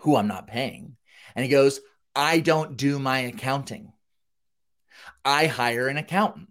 [0.00, 0.96] who I'm not paying.
[1.34, 1.80] And he goes,
[2.14, 3.92] I don't do my accounting.
[5.24, 6.48] I hire an accountant.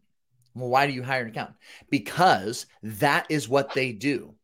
[0.56, 1.58] Well, why do you hire an accountant?
[1.89, 4.36] Because that is what they do.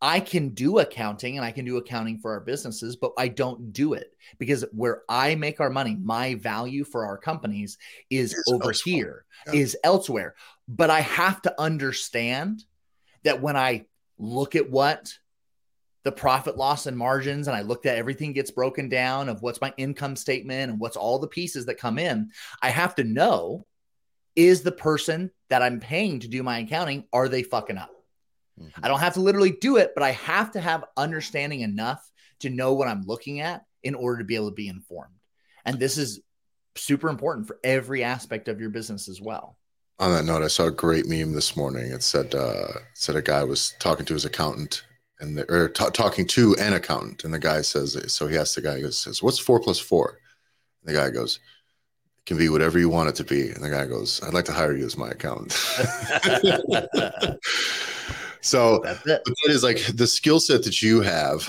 [0.00, 3.72] I can do accounting and I can do accounting for our businesses, but I don't
[3.72, 7.78] do it because where I make our money, my value for our companies
[8.10, 8.94] is over elsewhere.
[8.94, 9.52] here, yeah.
[9.54, 10.34] is elsewhere.
[10.68, 12.64] But I have to understand
[13.24, 13.86] that when I
[14.18, 15.12] look at what
[16.04, 19.60] the profit loss and margins and I looked at everything gets broken down of what's
[19.60, 22.30] my income statement and what's all the pieces that come in,
[22.62, 23.66] I have to know
[24.36, 27.90] is the person that I'm paying to do my accounting are they fucking up?
[28.60, 28.84] Mm-hmm.
[28.84, 32.50] I don't have to literally do it, but I have to have understanding enough to
[32.50, 35.14] know what I'm looking at in order to be able to be informed.
[35.64, 36.20] And this is
[36.74, 39.56] super important for every aspect of your business as well.
[39.98, 41.90] On that note, I saw a great meme this morning.
[41.90, 44.84] It said uh, it said a guy was talking to his accountant
[45.20, 48.54] and the, or t- talking to an accountant, and the guy says, so he asks
[48.54, 50.18] the guy, he goes, says, "What's four plus four?
[50.82, 51.40] And the guy goes,
[52.18, 54.44] "It can be whatever you want it to be." And the guy goes, "I'd like
[54.46, 55.56] to hire you as my accountant."
[58.46, 61.48] So that is like the skill set that you have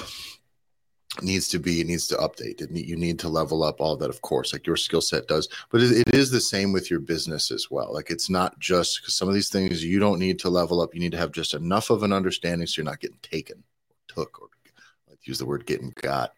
[1.22, 2.60] needs to be needs to update.
[2.60, 5.48] It you need to level up all that of course like your skill set does.
[5.70, 7.94] But it, it is the same with your business as well.
[7.94, 10.96] Like it's not just because some of these things you don't need to level up.
[10.96, 13.96] You need to have just enough of an understanding so you're not getting taken or
[14.08, 14.48] took or
[15.08, 16.32] let's use the word getting got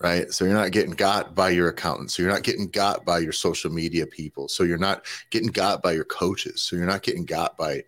[0.00, 0.32] right?
[0.32, 3.32] So you're not getting got by your accountant so you're not getting got by your
[3.32, 4.48] social media people.
[4.48, 6.62] So you're not getting got by your coaches.
[6.62, 7.84] So you're not getting got by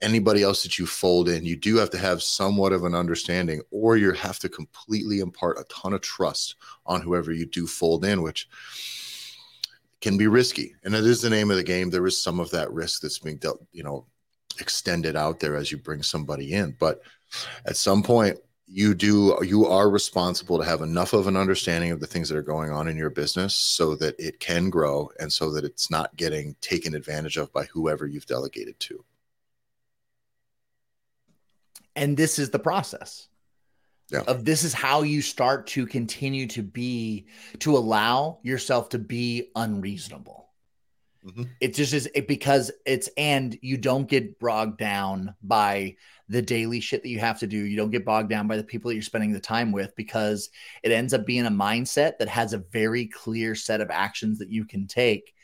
[0.00, 3.60] anybody else that you fold in, you do have to have somewhat of an understanding,
[3.70, 6.56] or you have to completely impart a ton of trust
[6.86, 8.48] on whoever you do fold in, which
[10.00, 10.74] can be risky.
[10.84, 11.90] And it is the name of the game.
[11.90, 14.06] There is some of that risk that's being dealt, you know,
[14.60, 16.76] extended out there as you bring somebody in.
[16.78, 17.02] But
[17.64, 18.38] at some point,
[18.70, 22.36] you do you are responsible to have enough of an understanding of the things that
[22.36, 25.90] are going on in your business so that it can grow and so that it's
[25.90, 29.02] not getting taken advantage of by whoever you've delegated to
[31.98, 33.28] and this is the process
[34.10, 34.22] yeah.
[34.26, 37.26] of this is how you start to continue to be
[37.58, 40.48] to allow yourself to be unreasonable
[41.24, 41.44] mm-hmm.
[41.60, 45.94] it just is it because it's and you don't get bogged down by
[46.30, 48.64] the daily shit that you have to do you don't get bogged down by the
[48.64, 50.50] people that you're spending the time with because
[50.82, 54.50] it ends up being a mindset that has a very clear set of actions that
[54.50, 55.34] you can take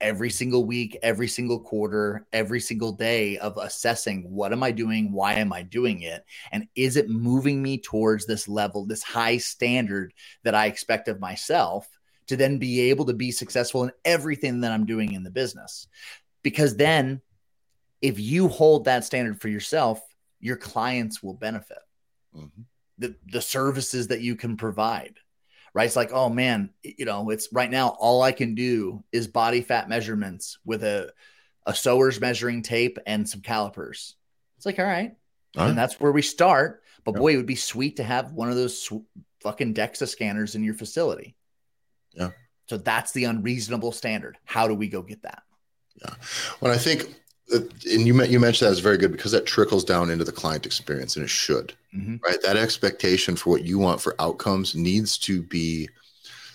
[0.00, 5.12] every single week, every single quarter, every single day of assessing what am I doing?
[5.12, 6.24] Why am I doing it?
[6.52, 10.12] And is it moving me towards this level, this high standard
[10.44, 11.88] that I expect of myself
[12.28, 15.86] to then be able to be successful in everything that I'm doing in the business?
[16.42, 17.20] Because then,
[18.00, 20.00] if you hold that standard for yourself,
[20.38, 21.82] your clients will benefit.
[22.34, 22.62] Mm-hmm.
[22.98, 25.14] The, the services that you can provide
[25.74, 25.86] right?
[25.86, 29.60] It's like, oh man, you know, it's right now all I can do is body
[29.60, 31.12] fat measurements with a
[31.66, 34.16] a sewer's measuring tape and some calipers.
[34.56, 35.12] It's like, all right.
[35.56, 35.68] All right.
[35.70, 36.82] And that's where we start.
[37.04, 39.04] But boy, it would be sweet to have one of those sw-
[39.40, 41.34] fucking DEXA scanners in your facility.
[42.12, 42.30] Yeah.
[42.68, 44.38] So that's the unreasonable standard.
[44.44, 45.42] How do we go get that?
[45.96, 46.14] Yeah.
[46.60, 47.14] Well, I think
[47.52, 50.66] and you you mentioned that is very good because that trickles down into the client
[50.66, 52.16] experience and it should mm-hmm.
[52.24, 52.40] right?
[52.42, 55.88] That expectation for what you want for outcomes needs to be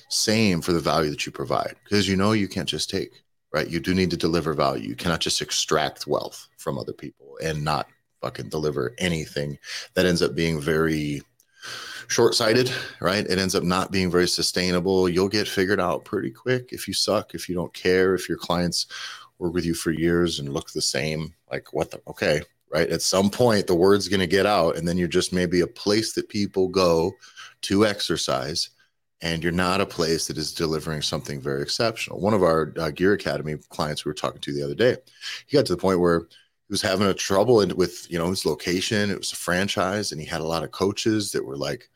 [0.09, 3.11] same for the value that you provide because you know you can't just take
[3.53, 3.69] right?
[3.69, 4.89] You do need to deliver value.
[4.89, 7.87] You cannot just extract wealth from other people and not
[8.19, 9.57] fucking deliver anything.
[9.93, 11.21] That ends up being very
[12.07, 13.25] short-sighted right?
[13.25, 15.09] It ends up not being very sustainable.
[15.09, 18.37] You'll get figured out pretty quick if you suck if you don't care if your
[18.37, 18.87] clients
[19.39, 21.33] work with you for years and look the same.
[21.51, 22.89] Like, what the, okay, right?
[22.89, 25.67] At some point, the word's going to get out, and then you're just maybe a
[25.67, 27.13] place that people go
[27.61, 28.69] to exercise,
[29.21, 32.19] and you're not a place that is delivering something very exceptional.
[32.19, 34.97] One of our uh, Gear Academy clients we were talking to the other day,
[35.47, 38.45] he got to the point where he was having a trouble with you know his
[38.45, 39.09] location.
[39.09, 41.89] It was a franchise, and he had a lot of coaches that were like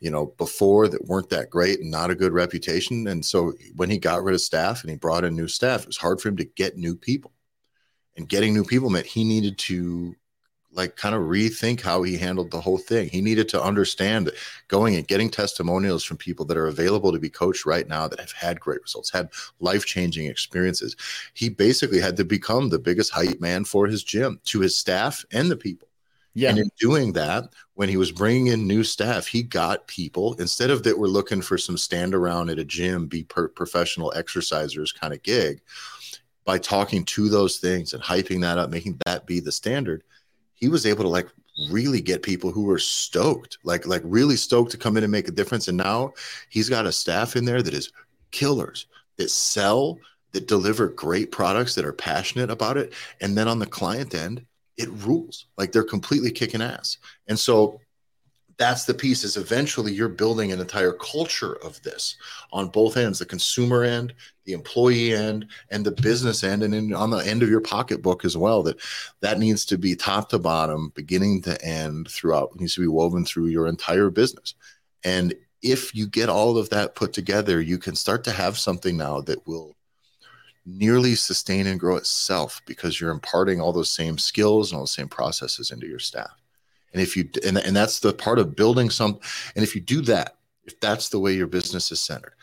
[0.00, 3.06] you know, before that weren't that great and not a good reputation.
[3.08, 5.86] And so when he got rid of staff and he brought in new staff, it
[5.86, 7.32] was hard for him to get new people.
[8.16, 10.14] And getting new people meant he needed to
[10.72, 13.08] like kind of rethink how he handled the whole thing.
[13.08, 14.34] He needed to understand that
[14.68, 18.20] going and getting testimonials from people that are available to be coached right now that
[18.20, 20.94] have had great results, had life changing experiences.
[21.34, 25.24] He basically had to become the biggest hype man for his gym to his staff
[25.32, 25.88] and the people.
[26.34, 26.50] Yeah.
[26.50, 30.68] And in doing that, when he was bringing in new staff, he got people instead
[30.68, 34.92] of that were looking for some stand around at a gym, be per- professional exercisers
[34.92, 35.60] kind of gig.
[36.44, 40.02] By talking to those things and hyping that up, making that be the standard,
[40.54, 41.28] he was able to like
[41.70, 45.28] really get people who were stoked, like like really stoked to come in and make
[45.28, 45.68] a difference.
[45.68, 46.14] And now
[46.48, 47.92] he's got a staff in there that is
[48.32, 50.00] killers that sell,
[50.32, 52.92] that deliver great products, that are passionate about it.
[53.20, 54.44] And then on the client end,
[54.78, 55.46] it rules.
[55.58, 56.98] Like they're completely kicking ass.
[57.26, 57.80] And so
[58.58, 62.16] that's the piece is eventually you're building an entire culture of this
[62.52, 64.12] on both ends the consumer end
[64.44, 68.24] the employee end and the business end and then on the end of your pocketbook
[68.24, 68.76] as well that
[69.20, 73.24] that needs to be top to bottom beginning to end throughout needs to be woven
[73.24, 74.54] through your entire business
[75.04, 78.96] and if you get all of that put together you can start to have something
[78.96, 79.76] now that will
[80.68, 84.88] nearly sustain and grow itself because you're imparting all those same skills and all the
[84.88, 86.30] same processes into your staff.
[86.92, 89.18] And if you and, and that's the part of building some
[89.54, 92.34] and if you do that if that's the way your business is centered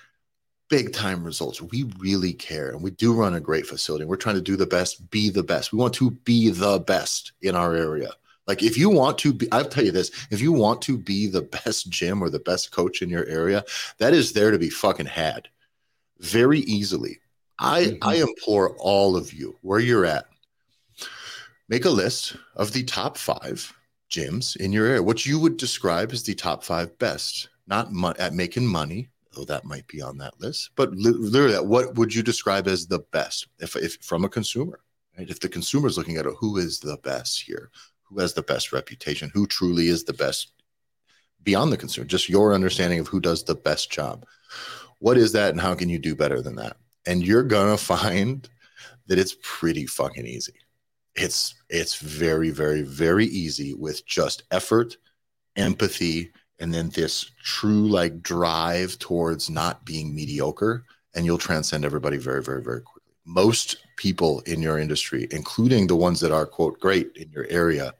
[0.69, 1.61] big time results.
[1.61, 4.65] We really care and we do run a great facility we're trying to do the
[4.65, 5.71] best be the best.
[5.71, 8.11] We want to be the best in our area.
[8.47, 11.27] Like if you want to be i'll tell you this if you want to be
[11.27, 13.63] the best gym or the best coach in your area
[13.97, 15.47] that is there to be fucking had
[16.19, 17.19] very easily
[17.59, 18.07] i mm-hmm.
[18.07, 20.25] i implore all of you where you're at
[21.67, 23.73] make a list of the top five
[24.09, 28.13] gyms in your area, what you would describe as the top five best, not mo-
[28.19, 32.23] at making money, though that might be on that list, but literally, what would you
[32.23, 34.79] describe as the best if, if from a consumer?
[35.17, 35.29] Right?
[35.29, 37.71] If the consumer is looking at it, who is the best here?
[38.03, 39.31] Who has the best reputation?
[39.33, 40.51] Who truly is the best
[41.43, 42.05] beyond the consumer?
[42.05, 44.25] Just your understanding of who does the best job.
[44.99, 46.77] What is that, and how can you do better than that?
[47.05, 48.47] And you're gonna find
[49.07, 50.53] that it's pretty fucking easy.
[51.15, 54.97] It's it's very very very easy with just effort
[55.55, 60.83] empathy and then this true like drive towards not being mediocre
[61.13, 63.13] and you'll transcend everybody very very very quickly.
[63.25, 67.93] Most people in your industry including the ones that are quote great in your area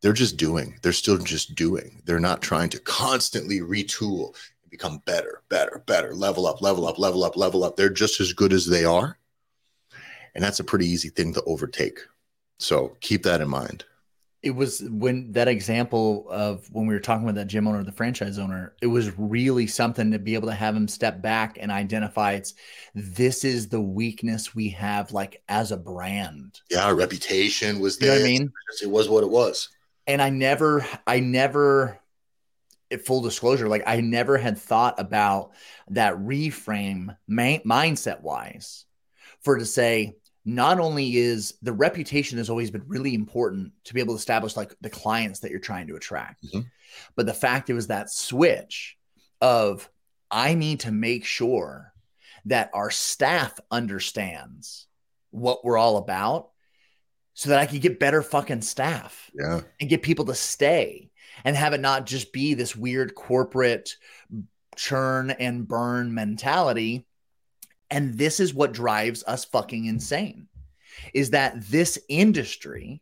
[0.00, 0.78] they're just doing.
[0.82, 2.02] They're still just doing.
[2.04, 4.36] They're not trying to constantly retool
[4.70, 8.32] become better better better level up level up level up level up they're just as
[8.32, 9.18] good as they are
[10.34, 12.00] and that's a pretty easy thing to overtake
[12.58, 13.84] so keep that in mind.
[14.40, 17.90] It was when that example of when we were talking about that gym owner, the
[17.90, 21.72] franchise owner, it was really something to be able to have him step back and
[21.72, 22.54] identify it's
[22.94, 26.60] this is the weakness we have like as a brand.
[26.70, 28.14] Yeah, reputation was there.
[28.14, 28.52] You know I mean?
[28.80, 29.70] It was what it was.
[30.06, 31.98] And I never, I never
[32.96, 35.52] full disclosure, like I never had thought about
[35.90, 38.84] that reframe mindset wise
[39.40, 40.14] for to say,
[40.44, 44.56] not only is the reputation has always been really important to be able to establish
[44.56, 46.60] like the clients that you're trying to attract, mm-hmm.
[47.16, 48.96] but the fact it was that switch
[49.42, 49.88] of
[50.30, 51.92] I need to make sure
[52.46, 54.86] that our staff understands
[55.30, 56.50] what we're all about
[57.34, 59.30] so that I can get better fucking staff.
[59.38, 59.60] Yeah.
[59.80, 61.07] And get people to stay
[61.44, 63.96] and have it not just be this weird corporate
[64.76, 67.06] churn and burn mentality.
[67.90, 70.48] And this is what drives us fucking insane
[71.14, 73.00] is that this industry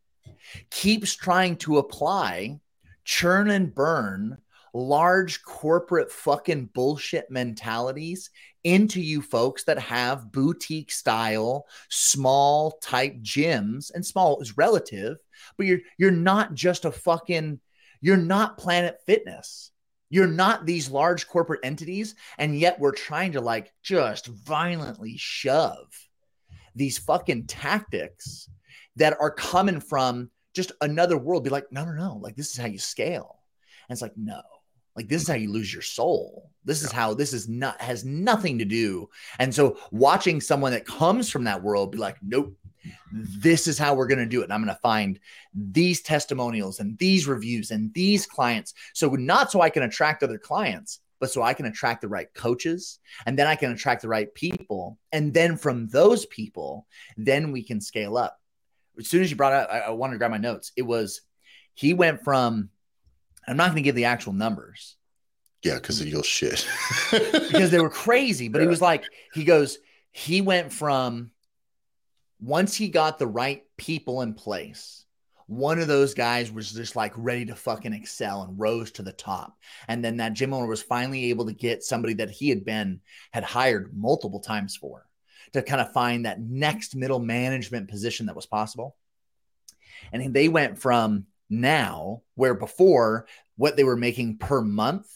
[0.71, 2.61] keeps trying to apply
[3.05, 4.39] churn and burn
[4.75, 8.31] large corporate fucking bullshit mentalities
[8.65, 15.17] into you folks that have boutique style small type gyms and small is relative
[15.57, 17.59] but you're you're not just a fucking
[18.01, 19.73] you're not planet fitness
[20.09, 25.89] you're not these large corporate entities, and yet we're trying to like just violently shove
[26.75, 28.49] these fucking tactics
[28.97, 31.45] that are coming from just another world.
[31.45, 33.41] Be like, no, no, no, like this is how you scale.
[33.89, 34.43] And it's like, no,
[34.95, 36.51] like this is how you lose your soul.
[36.65, 39.09] This is how this is not has nothing to do.
[39.41, 42.57] And so watching someone that comes from that world be like, nope,
[43.13, 44.45] this is how we're going to do it.
[44.45, 45.19] And I'm going to find
[45.55, 48.75] these testimonials and these reviews and these clients.
[48.95, 52.33] So, not so I can attract other clients, but so I can attract the right
[52.35, 54.99] coaches and then I can attract the right people.
[55.13, 58.39] And then from those people, then we can scale up.
[58.99, 60.73] As soon as you brought up, I, I wanted to grab my notes.
[60.77, 61.23] It was,
[61.75, 62.71] he went from,
[63.47, 64.97] I'm not going to give the actual numbers.
[65.63, 66.67] Yeah, because you'll shit.
[67.11, 68.49] because they were crazy.
[68.49, 68.65] But yeah.
[68.65, 69.79] he was like, he goes,
[70.13, 71.31] he went from
[72.41, 75.05] once he got the right people in place,
[75.47, 79.13] one of those guys was just like ready to fucking excel and rose to the
[79.13, 79.57] top.
[79.87, 83.01] And then that gym owner was finally able to get somebody that he had been
[83.31, 85.07] had hired multiple times for
[85.53, 88.97] to kind of find that next middle management position that was possible.
[90.13, 93.27] And they went from now where before
[93.57, 95.07] what they were making per month,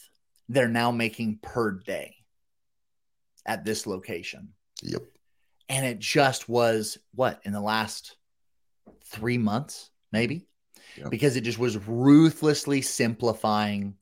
[0.47, 2.15] they're now making per day
[3.45, 4.49] at this location.
[4.81, 5.03] Yep.
[5.71, 8.17] And it just was what in the last
[9.05, 10.47] three months, maybe.
[10.97, 11.07] yeah.
[11.09, 13.95] because it just was ruthlessly simplifying,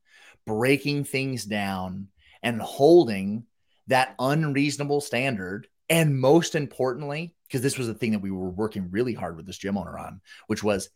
[0.45, 2.07] breaking things down,
[2.41, 3.43] and holding
[3.88, 5.67] that unreasonable standard.
[5.89, 9.45] And most importantly, because this was the thing that we were working really hard with
[9.45, 10.89] this gym owner on, which was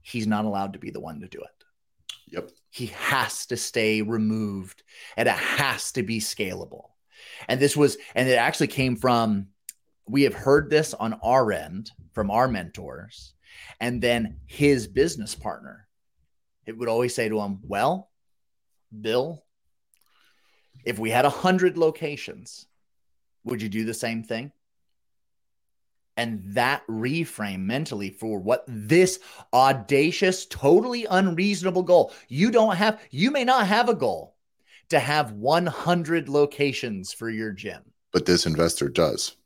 [0.00, 1.64] he's not allowed to be the one to do it.
[2.28, 2.50] Yep.
[2.70, 4.82] He has to stay removed
[5.16, 6.88] and it has to be scalable.
[7.46, 9.48] And this was, and it actually came from,
[10.10, 13.34] we have heard this on our end from our mentors.
[13.80, 15.86] And then his business partner,
[16.66, 18.10] it would always say to him, Well,
[19.00, 19.44] Bill,
[20.84, 22.66] if we had a hundred locations,
[23.44, 24.52] would you do the same thing?
[26.16, 29.20] And that reframe mentally for what this
[29.52, 32.12] audacious, totally unreasonable goal.
[32.28, 34.34] You don't have, you may not have a goal
[34.88, 37.82] to have 100 locations for your gym.
[38.12, 39.36] But this investor does,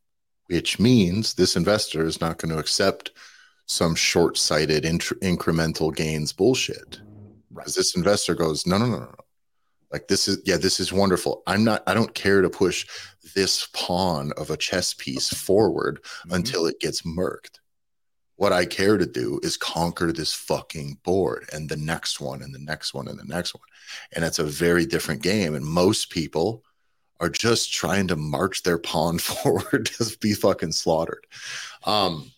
[0.53, 3.13] which means this investor is not going to accept
[3.65, 7.01] some short sighted incremental gains bullshit.
[7.51, 7.67] Right.
[7.67, 9.05] this investor goes, no, no, no, no.
[9.05, 9.15] No.
[9.91, 11.43] Like this is, yeah, this is wonderful.
[11.47, 12.87] I'm not, I don't care to push
[13.35, 16.35] this pawn of a chess piece forward mm-hmm.
[16.35, 17.59] until it gets murked.
[18.37, 22.55] What I care to do is conquer this fucking board and the next one and
[22.55, 23.63] the next one and the next one.
[24.13, 25.55] And it's a very different game.
[25.55, 26.65] And most people
[27.23, 31.27] are just trying to march their pawn forward to be fucking slaughtered.
[31.85, 32.31] Um,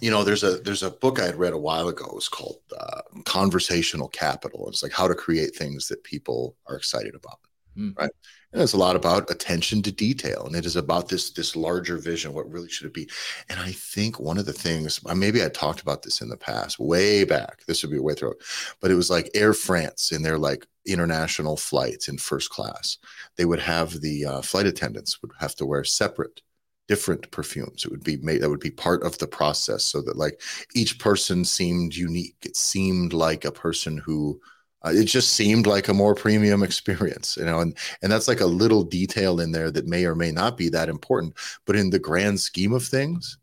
[0.00, 2.12] you know, there's a there's a book I had read a while ago.
[2.16, 4.68] It's called uh, Conversational Capital.
[4.68, 7.38] It's like how to create things that people are excited about,
[7.76, 7.96] mm.
[7.98, 8.10] right?
[8.52, 11.98] And it's a lot about attention to detail, and it is about this this larger
[11.98, 12.32] vision.
[12.32, 13.08] What really should it be?
[13.50, 16.78] And I think one of the things, maybe I talked about this in the past,
[16.78, 17.64] way back.
[17.66, 18.36] This would be way through,
[18.80, 22.96] but it was like Air France in their like international flights in first class.
[23.36, 26.40] They would have the uh, flight attendants would have to wear separate
[26.88, 30.16] different perfumes it would be made that would be part of the process so that
[30.16, 30.40] like
[30.74, 34.40] each person seemed unique it seemed like a person who
[34.84, 38.40] uh, it just seemed like a more premium experience you know and and that's like
[38.40, 41.90] a little detail in there that may or may not be that important but in
[41.90, 43.38] the grand scheme of things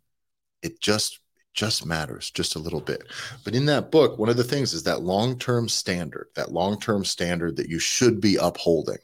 [0.61, 1.19] it just
[1.53, 3.07] just matters just a little bit.
[3.43, 7.55] But in that book one of the things is that long-term standard that long-term standard
[7.55, 8.99] that you should be upholding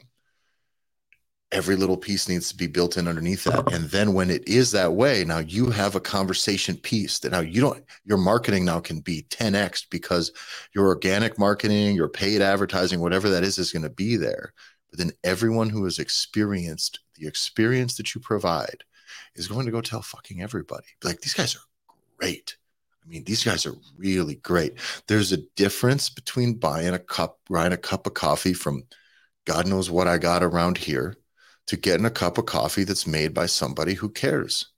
[1.52, 3.60] every little piece needs to be built in underneath that.
[3.60, 3.76] Uh-huh.
[3.76, 7.40] And then when it is that way now you have a conversation piece that now
[7.40, 10.32] you don't your marketing now can be 10x because
[10.74, 14.52] your organic marketing your paid advertising whatever that is is going to be there.
[14.90, 18.84] But then everyone who has experienced the experience that you provide
[19.34, 20.86] is going to go tell fucking everybody.
[21.02, 21.60] Like these guys are
[22.18, 22.56] great.
[23.04, 24.74] I mean, these guys are really great.
[25.08, 28.84] There's a difference between buying a cup, buying a cup of coffee from
[29.44, 31.16] God knows what I got around here
[31.66, 34.68] to getting a cup of coffee that's made by somebody who cares.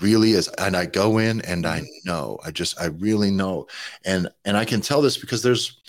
[0.00, 2.08] Really is and i go in and i mm-hmm.
[2.08, 3.66] know i just i really know.
[4.04, 5.80] And and i can tell this because there's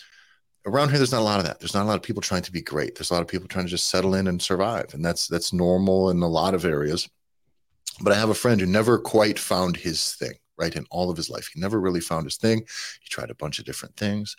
[0.65, 1.59] around here there's not a lot of that.
[1.59, 2.95] There's not a lot of people trying to be great.
[2.95, 5.53] There's a lot of people trying to just settle in and survive and that's that's
[5.53, 7.09] normal in a lot of areas.
[8.01, 11.17] But i have a friend who never quite found his thing right in all of
[11.17, 11.49] his life.
[11.53, 12.59] He never really found his thing.
[13.01, 14.35] He tried a bunch of different things.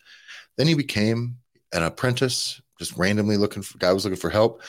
[0.57, 1.36] Then he became
[1.72, 4.62] an apprentice just randomly looking for guy was looking for help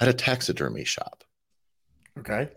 [0.00, 1.24] at a taxidermy shop.
[2.18, 2.48] Okay.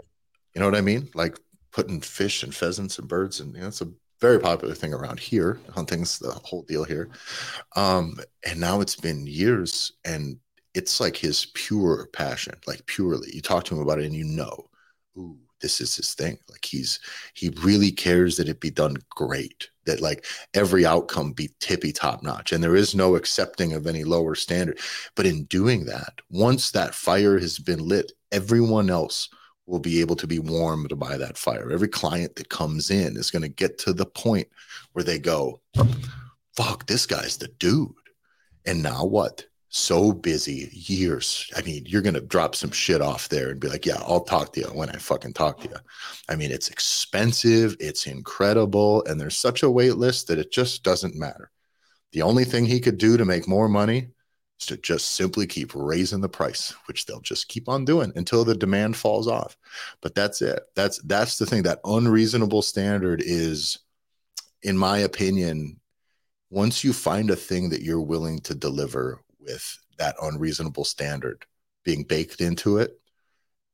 [0.53, 1.09] You know what I mean?
[1.13, 1.39] Like
[1.71, 5.19] putting fish and pheasants and birds, and you know, it's a very popular thing around
[5.19, 5.59] here.
[5.73, 7.09] Hunting's the whole deal here.
[7.75, 10.37] Um, and now it's been years, and
[10.73, 13.29] it's like his pure passion, like purely.
[13.33, 14.69] You talk to him about it, and you know,
[15.17, 16.37] ooh, this is his thing.
[16.49, 16.99] Like he's
[17.33, 22.23] he really cares that it be done great, that like every outcome be tippy top
[22.23, 24.79] notch, and there is no accepting of any lower standard.
[25.15, 29.29] But in doing that, once that fire has been lit, everyone else
[29.65, 31.71] will be able to be warmed by that fire.
[31.71, 34.47] Every client that comes in is going to get to the point
[34.93, 35.61] where they go,
[36.55, 37.91] "Fuck, this guy's the dude."
[38.65, 39.45] And now what?
[39.73, 41.49] So busy years.
[41.55, 44.19] I mean, you're going to drop some shit off there and be like, yeah, I'll
[44.19, 45.77] talk to you when I fucking talk to you.
[46.27, 50.83] I mean, it's expensive, it's incredible, and there's such a wait list that it just
[50.83, 51.51] doesn't matter.
[52.11, 54.09] The only thing he could do to make more money
[54.59, 58.43] is to just simply keep raising the price, which they'll just keep on doing until
[58.43, 59.55] the demand falls off.
[60.01, 60.63] But that's it.
[60.75, 61.63] That's that's the thing.
[61.63, 63.79] That unreasonable standard is
[64.63, 65.79] in my opinion
[66.49, 71.45] once you find a thing that you're willing to deliver with that unreasonable standard
[71.83, 72.99] being baked into it,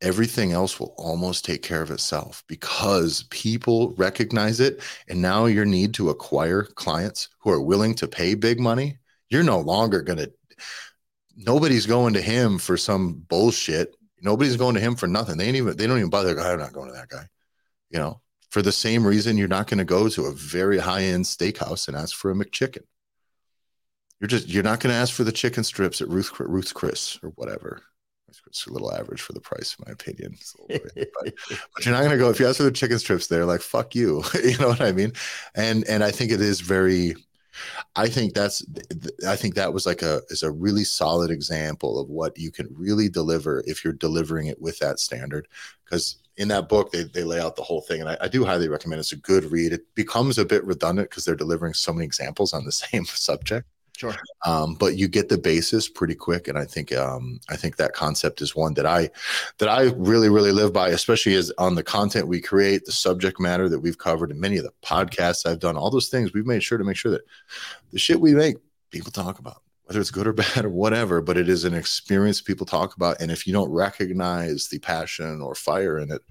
[0.01, 4.81] everything else will almost take care of itself because people recognize it.
[5.07, 8.99] And now your need to acquire clients who are willing to pay big money,
[9.29, 10.31] you're no longer going to,
[11.35, 13.95] nobody's going to him for some bullshit.
[14.21, 15.37] Nobody's going to him for nothing.
[15.37, 16.39] They ain't even, they don't even bother.
[16.39, 17.27] I'm not going to that guy.
[17.89, 21.03] You know, For the same reason, you're not going to go to a very high
[21.03, 22.83] end steakhouse and ask for a McChicken.
[24.19, 27.19] You're just you're not going to ask for the chicken strips at Ruth Ruth's Chris
[27.21, 27.81] or whatever.
[28.47, 30.37] It's a little average for the price, in my opinion.
[30.67, 33.27] But, but, you're not going to go if you ask for the chicken strips.
[33.27, 35.13] They're like, "Fuck you," you know what I mean?
[35.55, 37.15] And and I think it is very.
[37.95, 38.65] I think that's.
[39.25, 42.67] I think that was like a is a really solid example of what you can
[42.71, 45.47] really deliver if you're delivering it with that standard.
[45.85, 48.45] Because in that book, they they lay out the whole thing, and I, I do
[48.45, 48.99] highly recommend.
[48.99, 49.73] It's a good read.
[49.73, 53.67] It becomes a bit redundant because they're delivering so many examples on the same subject
[53.97, 54.15] Sure.
[54.45, 57.93] Um, but you get the basis pretty quick, and I think um, I think that
[57.93, 59.09] concept is one that I
[59.57, 63.39] that I really really live by, especially as on the content we create, the subject
[63.39, 65.77] matter that we've covered, and many of the podcasts I've done.
[65.77, 67.25] All those things we've made sure to make sure that
[67.91, 68.57] the shit we make
[68.91, 71.19] people talk about, whether it's good or bad or whatever.
[71.19, 75.41] But it is an experience people talk about, and if you don't recognize the passion
[75.41, 76.21] or fire in it,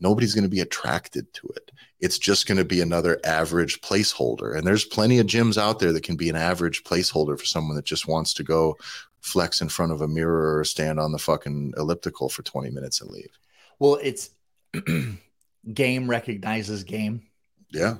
[0.00, 1.70] nobody's going to be attracted to it.
[2.00, 4.56] It's just going to be another average placeholder.
[4.56, 7.76] And there's plenty of gyms out there that can be an average placeholder for someone
[7.76, 8.76] that just wants to go
[9.20, 13.00] flex in front of a mirror or stand on the fucking elliptical for 20 minutes
[13.00, 13.38] and leave.
[13.78, 14.30] Well, it's
[15.74, 17.22] game recognizes game.
[17.70, 17.96] Yeah.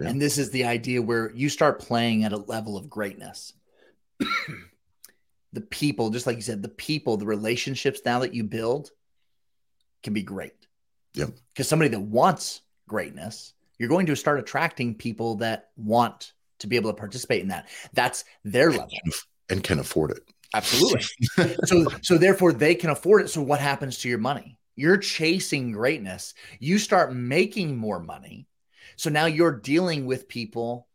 [0.00, 0.08] yeah.
[0.08, 3.52] And this is the idea where you start playing at a level of greatness.
[5.52, 8.90] the people, just like you said, the people, the relationships now that you build
[10.02, 10.54] can be great.
[11.14, 11.30] Yep.
[11.52, 12.61] Because somebody that wants
[12.92, 17.48] greatness, you're going to start attracting people that want to be able to participate in
[17.48, 17.68] that.
[17.94, 18.90] That's their level
[19.48, 20.22] and can afford it.
[20.54, 21.02] Absolutely.
[21.64, 23.30] so so therefore they can afford it.
[23.30, 24.58] So what happens to your money?
[24.76, 26.34] You're chasing greatness.
[26.60, 28.46] You start making more money.
[28.96, 30.86] So now you're dealing with people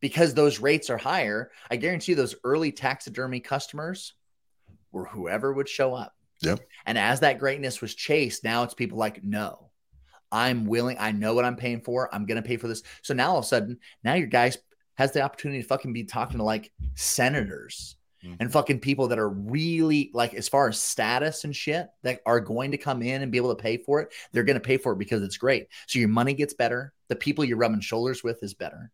[0.00, 1.50] because those rates are higher.
[1.70, 4.12] I guarantee you those early taxidermy customers
[4.92, 6.14] were whoever would show up.
[6.42, 6.60] Yep.
[6.86, 9.67] And as that greatness was chased, now it's people like, no,
[10.30, 10.96] I'm willing.
[10.98, 12.12] I know what I'm paying for.
[12.14, 12.82] I'm going to pay for this.
[13.02, 14.58] So now all of a sudden, now your guys
[14.94, 18.34] has the opportunity to fucking be talking to like senators mm-hmm.
[18.40, 22.40] and fucking people that are really like, as far as status and shit, that are
[22.40, 24.12] going to come in and be able to pay for it.
[24.32, 25.68] They're going to pay for it because it's great.
[25.86, 26.92] So your money gets better.
[27.08, 28.90] The people you're rubbing shoulders with is better.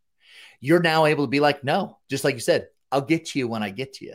[0.60, 3.48] You're now able to be like, no, just like you said, I'll get to you
[3.48, 4.14] when I get to you.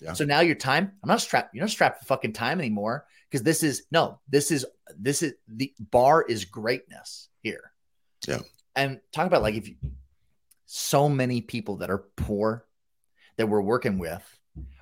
[0.00, 0.14] Yeah.
[0.14, 3.42] So now your time, I'm not strapped, you're not strapped for fucking time anymore because
[3.42, 4.66] this is no, this is
[4.98, 7.72] this is the bar is greatness here.
[8.26, 8.40] Yeah.
[8.74, 9.76] And talk about like if you
[10.66, 12.64] so many people that are poor
[13.36, 14.22] that we're working with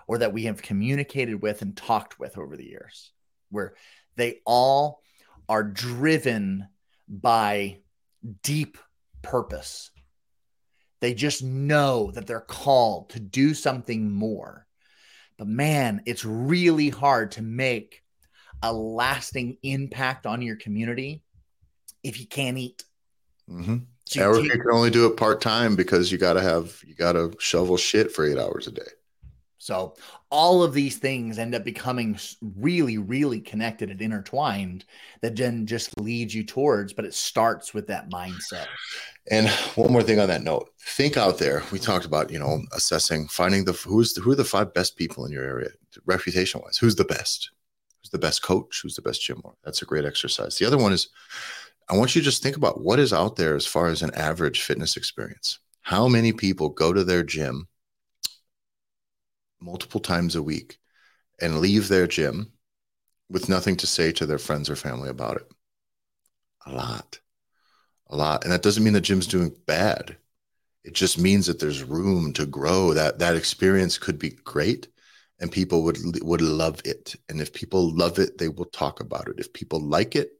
[0.06, 3.12] or that we have communicated with and talked with over the years,
[3.50, 3.74] where
[4.16, 5.02] they all
[5.48, 6.68] are driven
[7.08, 7.78] by
[8.42, 8.78] deep
[9.22, 9.90] purpose.
[11.00, 14.66] They just know that they're called to do something more
[15.38, 18.02] but man, it's really hard to make
[18.62, 21.22] a lasting impact on your community
[22.02, 22.84] if you can't eat.
[23.50, 23.78] Mm-hmm.
[24.06, 27.12] So you, can only do it part time because you got to have you got
[27.12, 28.82] to shovel shit for eight hours a day.
[29.58, 29.96] So
[30.30, 32.18] all of these things end up becoming
[32.56, 34.84] really, really connected and intertwined
[35.20, 38.66] that then just leads you towards, but it starts with that mindset.
[39.30, 41.64] And one more thing on that note, think out there.
[41.72, 44.96] We talked about, you know, assessing, finding the who's the, who are the five best
[44.96, 45.70] people in your area,
[46.06, 46.78] reputation wise.
[46.78, 47.50] Who's the best?
[48.08, 48.80] Who's the best coach?
[48.82, 49.54] Who's the best gym owner?
[49.62, 50.56] That's a great exercise.
[50.56, 51.10] The other one is,
[51.90, 54.14] I want you to just think about what is out there as far as an
[54.14, 55.58] average fitness experience.
[55.82, 57.68] How many people go to their gym
[59.60, 60.78] multiple times a week
[61.38, 62.52] and leave their gym
[63.28, 65.52] with nothing to say to their friends or family about it?
[66.64, 67.20] A lot.
[68.06, 68.44] A lot.
[68.44, 70.16] And that doesn't mean the gym's doing bad.
[70.82, 72.94] It just means that there's room to grow.
[72.94, 74.88] That that experience could be great
[75.40, 77.14] and people would would love it.
[77.28, 79.36] And if people love it, they will talk about it.
[79.38, 80.30] If people like it,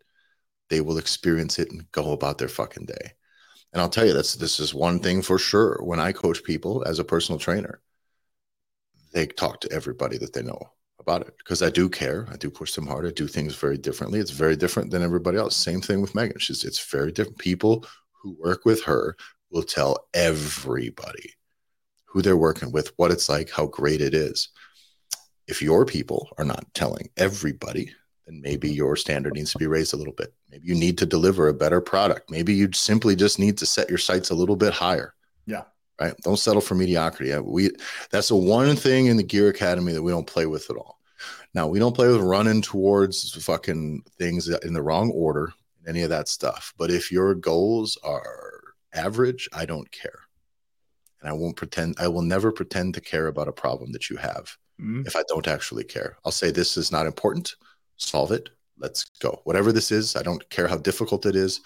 [0.71, 3.13] they will experience it and go about their fucking day.
[3.73, 5.79] And I'll tell you, that's this is one thing for sure.
[5.83, 7.81] When I coach people as a personal trainer,
[9.13, 10.61] they talk to everybody that they know
[11.01, 12.27] about it because I do care.
[12.31, 13.07] I do push them hard.
[13.07, 14.21] I do things very differently.
[14.21, 15.57] It's very different than everybody else.
[15.57, 16.39] Same thing with Megan.
[16.39, 17.39] She's it's very different.
[17.39, 17.87] People
[18.23, 19.17] who work with her
[19.51, 21.35] will tell everybody
[22.07, 24.49] who they're working with, what it's like, how great it is.
[25.49, 27.93] If your people are not telling everybody,
[28.27, 28.77] then maybe mm-hmm.
[28.77, 30.33] your standard needs to be raised a little bit.
[30.51, 32.31] Maybe you need to deliver a better product.
[32.31, 35.15] Maybe you simply just need to set your sights a little bit higher.
[35.47, 35.63] Yeah
[36.01, 36.15] right?
[36.23, 37.33] Don't settle for mediocrity.
[37.33, 37.71] Uh, we
[38.11, 40.99] that's the one thing in the Gear Academy that we don't play with at all.
[41.55, 45.53] Now we don't play with running towards fucking things in the wrong order,
[45.87, 46.73] any of that stuff.
[46.77, 48.61] But if your goals are
[48.93, 50.21] average, I don't care,
[51.21, 51.97] and I won't pretend.
[51.99, 55.03] I will never pretend to care about a problem that you have mm-hmm.
[55.07, 56.17] if I don't actually care.
[56.25, 57.57] I'll say this is not important.
[57.97, 58.51] Solve it.
[58.79, 59.41] let's go.
[59.45, 61.61] Whatever this is, I don't care how difficult it is,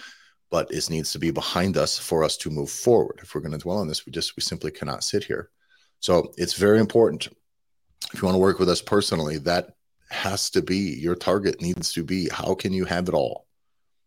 [0.51, 3.21] but it needs to be behind us for us to move forward.
[3.23, 5.51] If we're going to dwell on this, we just we simply cannot sit here.
[6.01, 7.29] So it's very important.
[8.13, 9.75] If you want to work with us personally, that
[10.11, 13.47] has to be your target needs to be how can you have it all?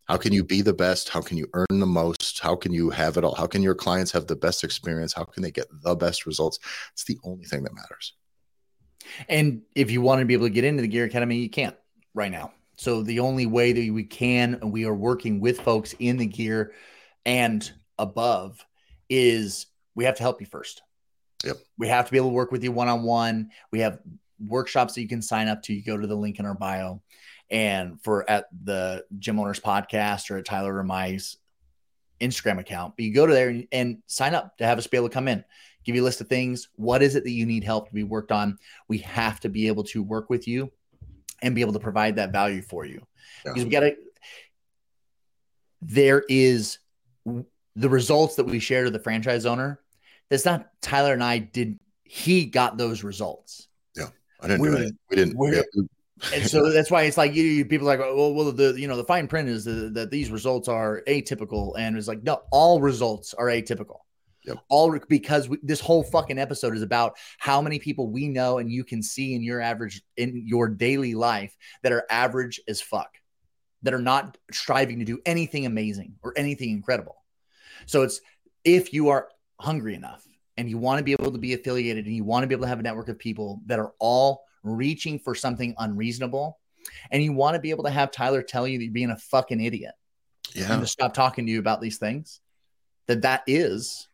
[0.05, 1.09] How can you be the best?
[1.09, 2.39] How can you earn the most?
[2.39, 3.33] How can you have it all?
[3.33, 5.13] How can your clients have the best experience?
[5.13, 6.59] How can they get the best results?
[6.93, 8.13] It's the only thing that matters.
[9.29, 11.75] And if you want to be able to get into the Gear Academy, you can't
[12.13, 12.51] right now.
[12.77, 16.25] So the only way that we can, and we are working with folks in the
[16.25, 16.73] gear
[17.25, 18.65] and above,
[19.09, 20.81] is we have to help you first.
[21.43, 21.57] Yep.
[21.77, 23.51] We have to be able to work with you one on one.
[23.71, 23.99] We have
[24.45, 25.73] workshops that you can sign up to.
[25.73, 27.01] You go to the link in our bio.
[27.49, 31.19] And for at the Gym Owners Podcast or at Tyler or my
[32.19, 34.97] Instagram account, but you go to there and, and sign up to have us be
[34.97, 35.43] able to come in,
[35.85, 36.67] give you a list of things.
[36.75, 38.57] What is it that you need help to be worked on?
[38.87, 40.71] We have to be able to work with you
[41.41, 43.05] and be able to provide that value for you.
[43.45, 43.53] Yeah.
[43.53, 43.95] Because we got to,
[45.81, 46.79] there is
[47.75, 49.79] the results that we share to the franchise owner.
[50.29, 53.67] That's not Tyler and I did, he got those results.
[53.95, 54.07] Yeah.
[54.41, 54.91] I didn't we're, do.
[55.09, 55.37] We didn't.
[55.53, 55.83] Yeah.
[56.33, 58.87] and so that's why it's like you, you people are like well, well the you
[58.87, 62.41] know the fine print is the, that these results are atypical and it's like no
[62.51, 63.99] all results are atypical
[64.45, 64.57] Yep.
[64.69, 68.71] All because we, this whole fucking episode is about how many people we know and
[68.71, 73.17] you can see in your average in your daily life that are average as fuck,
[73.83, 77.15] that are not striving to do anything amazing or anything incredible.
[77.85, 78.21] So it's
[78.63, 79.29] if you are
[79.59, 80.25] hungry enough
[80.57, 82.63] and you want to be able to be affiliated and you want to be able
[82.63, 86.59] to have a network of people that are all reaching for something unreasonable
[87.11, 89.17] and you want to be able to have Tyler tell you that you're being a
[89.17, 89.93] fucking idiot.
[90.53, 90.71] Yeah.
[90.71, 92.39] And to stop talking to you about these things.
[93.07, 94.07] That that is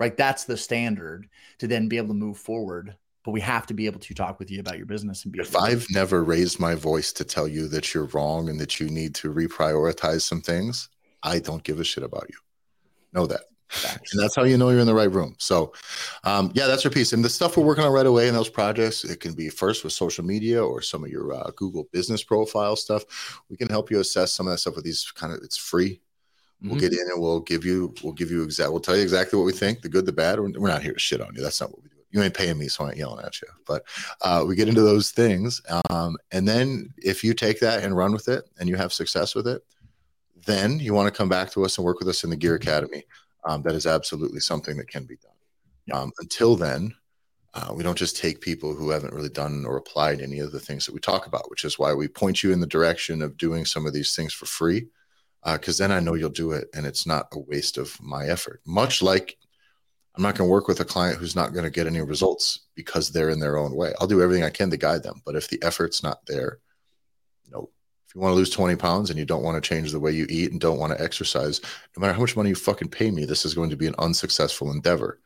[0.00, 0.16] right?
[0.16, 1.28] That's the standard
[1.58, 2.96] to then be able to move forward.
[3.22, 5.40] But we have to be able to talk with you about your business and be.
[5.40, 8.88] If I've never raised my voice to tell you that you're wrong and that you
[8.88, 10.88] need to reprioritize some things,
[11.22, 12.36] I don't give a shit about you.
[13.12, 13.42] Know that.
[13.68, 14.14] Facts.
[14.14, 15.36] And that's how you know you're in the right room.
[15.38, 15.74] So,
[16.24, 17.12] um, yeah, that's your piece.
[17.12, 19.84] And the stuff we're working on right away in those projects, it can be first
[19.84, 23.42] with social media or some of your uh, Google business profile stuff.
[23.50, 26.00] We can help you assess some of that stuff with these kind of, it's free.
[26.62, 26.80] We'll mm-hmm.
[26.80, 29.46] get in and we'll give you we'll give you exact we'll tell you exactly what
[29.46, 30.38] we think, the good, the bad.
[30.38, 31.42] We're, we're not here to shit on you.
[31.42, 31.96] That's not what we do.
[32.10, 33.48] You ain't paying me, so I ain't yelling at you.
[33.66, 33.84] But
[34.20, 38.12] uh, we get into those things, um, and then if you take that and run
[38.12, 39.62] with it, and you have success with it,
[40.44, 42.56] then you want to come back to us and work with us in the Gear
[42.56, 43.04] Academy.
[43.44, 45.98] Um, that is absolutely something that can be done.
[45.98, 46.94] Um, until then,
[47.54, 50.60] uh, we don't just take people who haven't really done or applied any of the
[50.60, 53.38] things that we talk about, which is why we point you in the direction of
[53.38, 54.88] doing some of these things for free
[55.44, 58.26] because uh, then I know you'll do it and it's not a waste of my
[58.26, 58.60] effort.
[58.66, 59.38] Much like
[60.14, 62.60] I'm not going to work with a client who's not going to get any results
[62.74, 63.92] because they're in their own way.
[63.98, 66.58] I'll do everything I can to guide them, but if the effort's not there,
[67.44, 67.70] you no.
[68.06, 70.10] If you want to lose 20 pounds and you don't want to change the way
[70.10, 71.60] you eat and don't want to exercise,
[71.96, 73.94] no matter how much money you fucking pay me, this is going to be an
[74.00, 75.20] unsuccessful endeavor.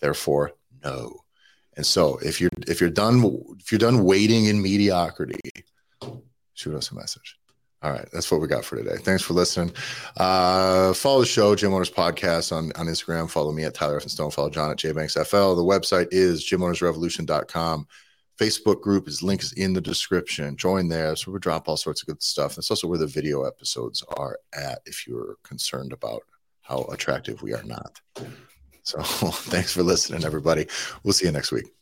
[0.00, 0.52] Therefore,
[0.84, 1.24] no.
[1.76, 3.24] And so if you're if you're done
[3.58, 5.40] if you're done waiting in mediocrity,
[6.54, 7.37] shoot us a message.
[7.80, 8.96] All right, that's what we got for today.
[8.96, 9.72] Thanks for listening.
[10.16, 13.30] Uh, follow the show, Gym Owners Podcast on, on Instagram.
[13.30, 14.32] Follow me at Tyler Effin Stone.
[14.32, 15.54] Follow John at JBanksFL.
[15.54, 17.86] The website is gymownersrevolution.com.
[18.38, 20.56] Facebook group is links in the description.
[20.56, 21.14] Join there.
[21.14, 22.56] So we drop all sorts of good stuff.
[22.56, 26.22] That's also where the video episodes are at if you're concerned about
[26.62, 28.00] how attractive we are not.
[28.82, 30.66] So thanks for listening, everybody.
[31.02, 31.77] We'll see you next week.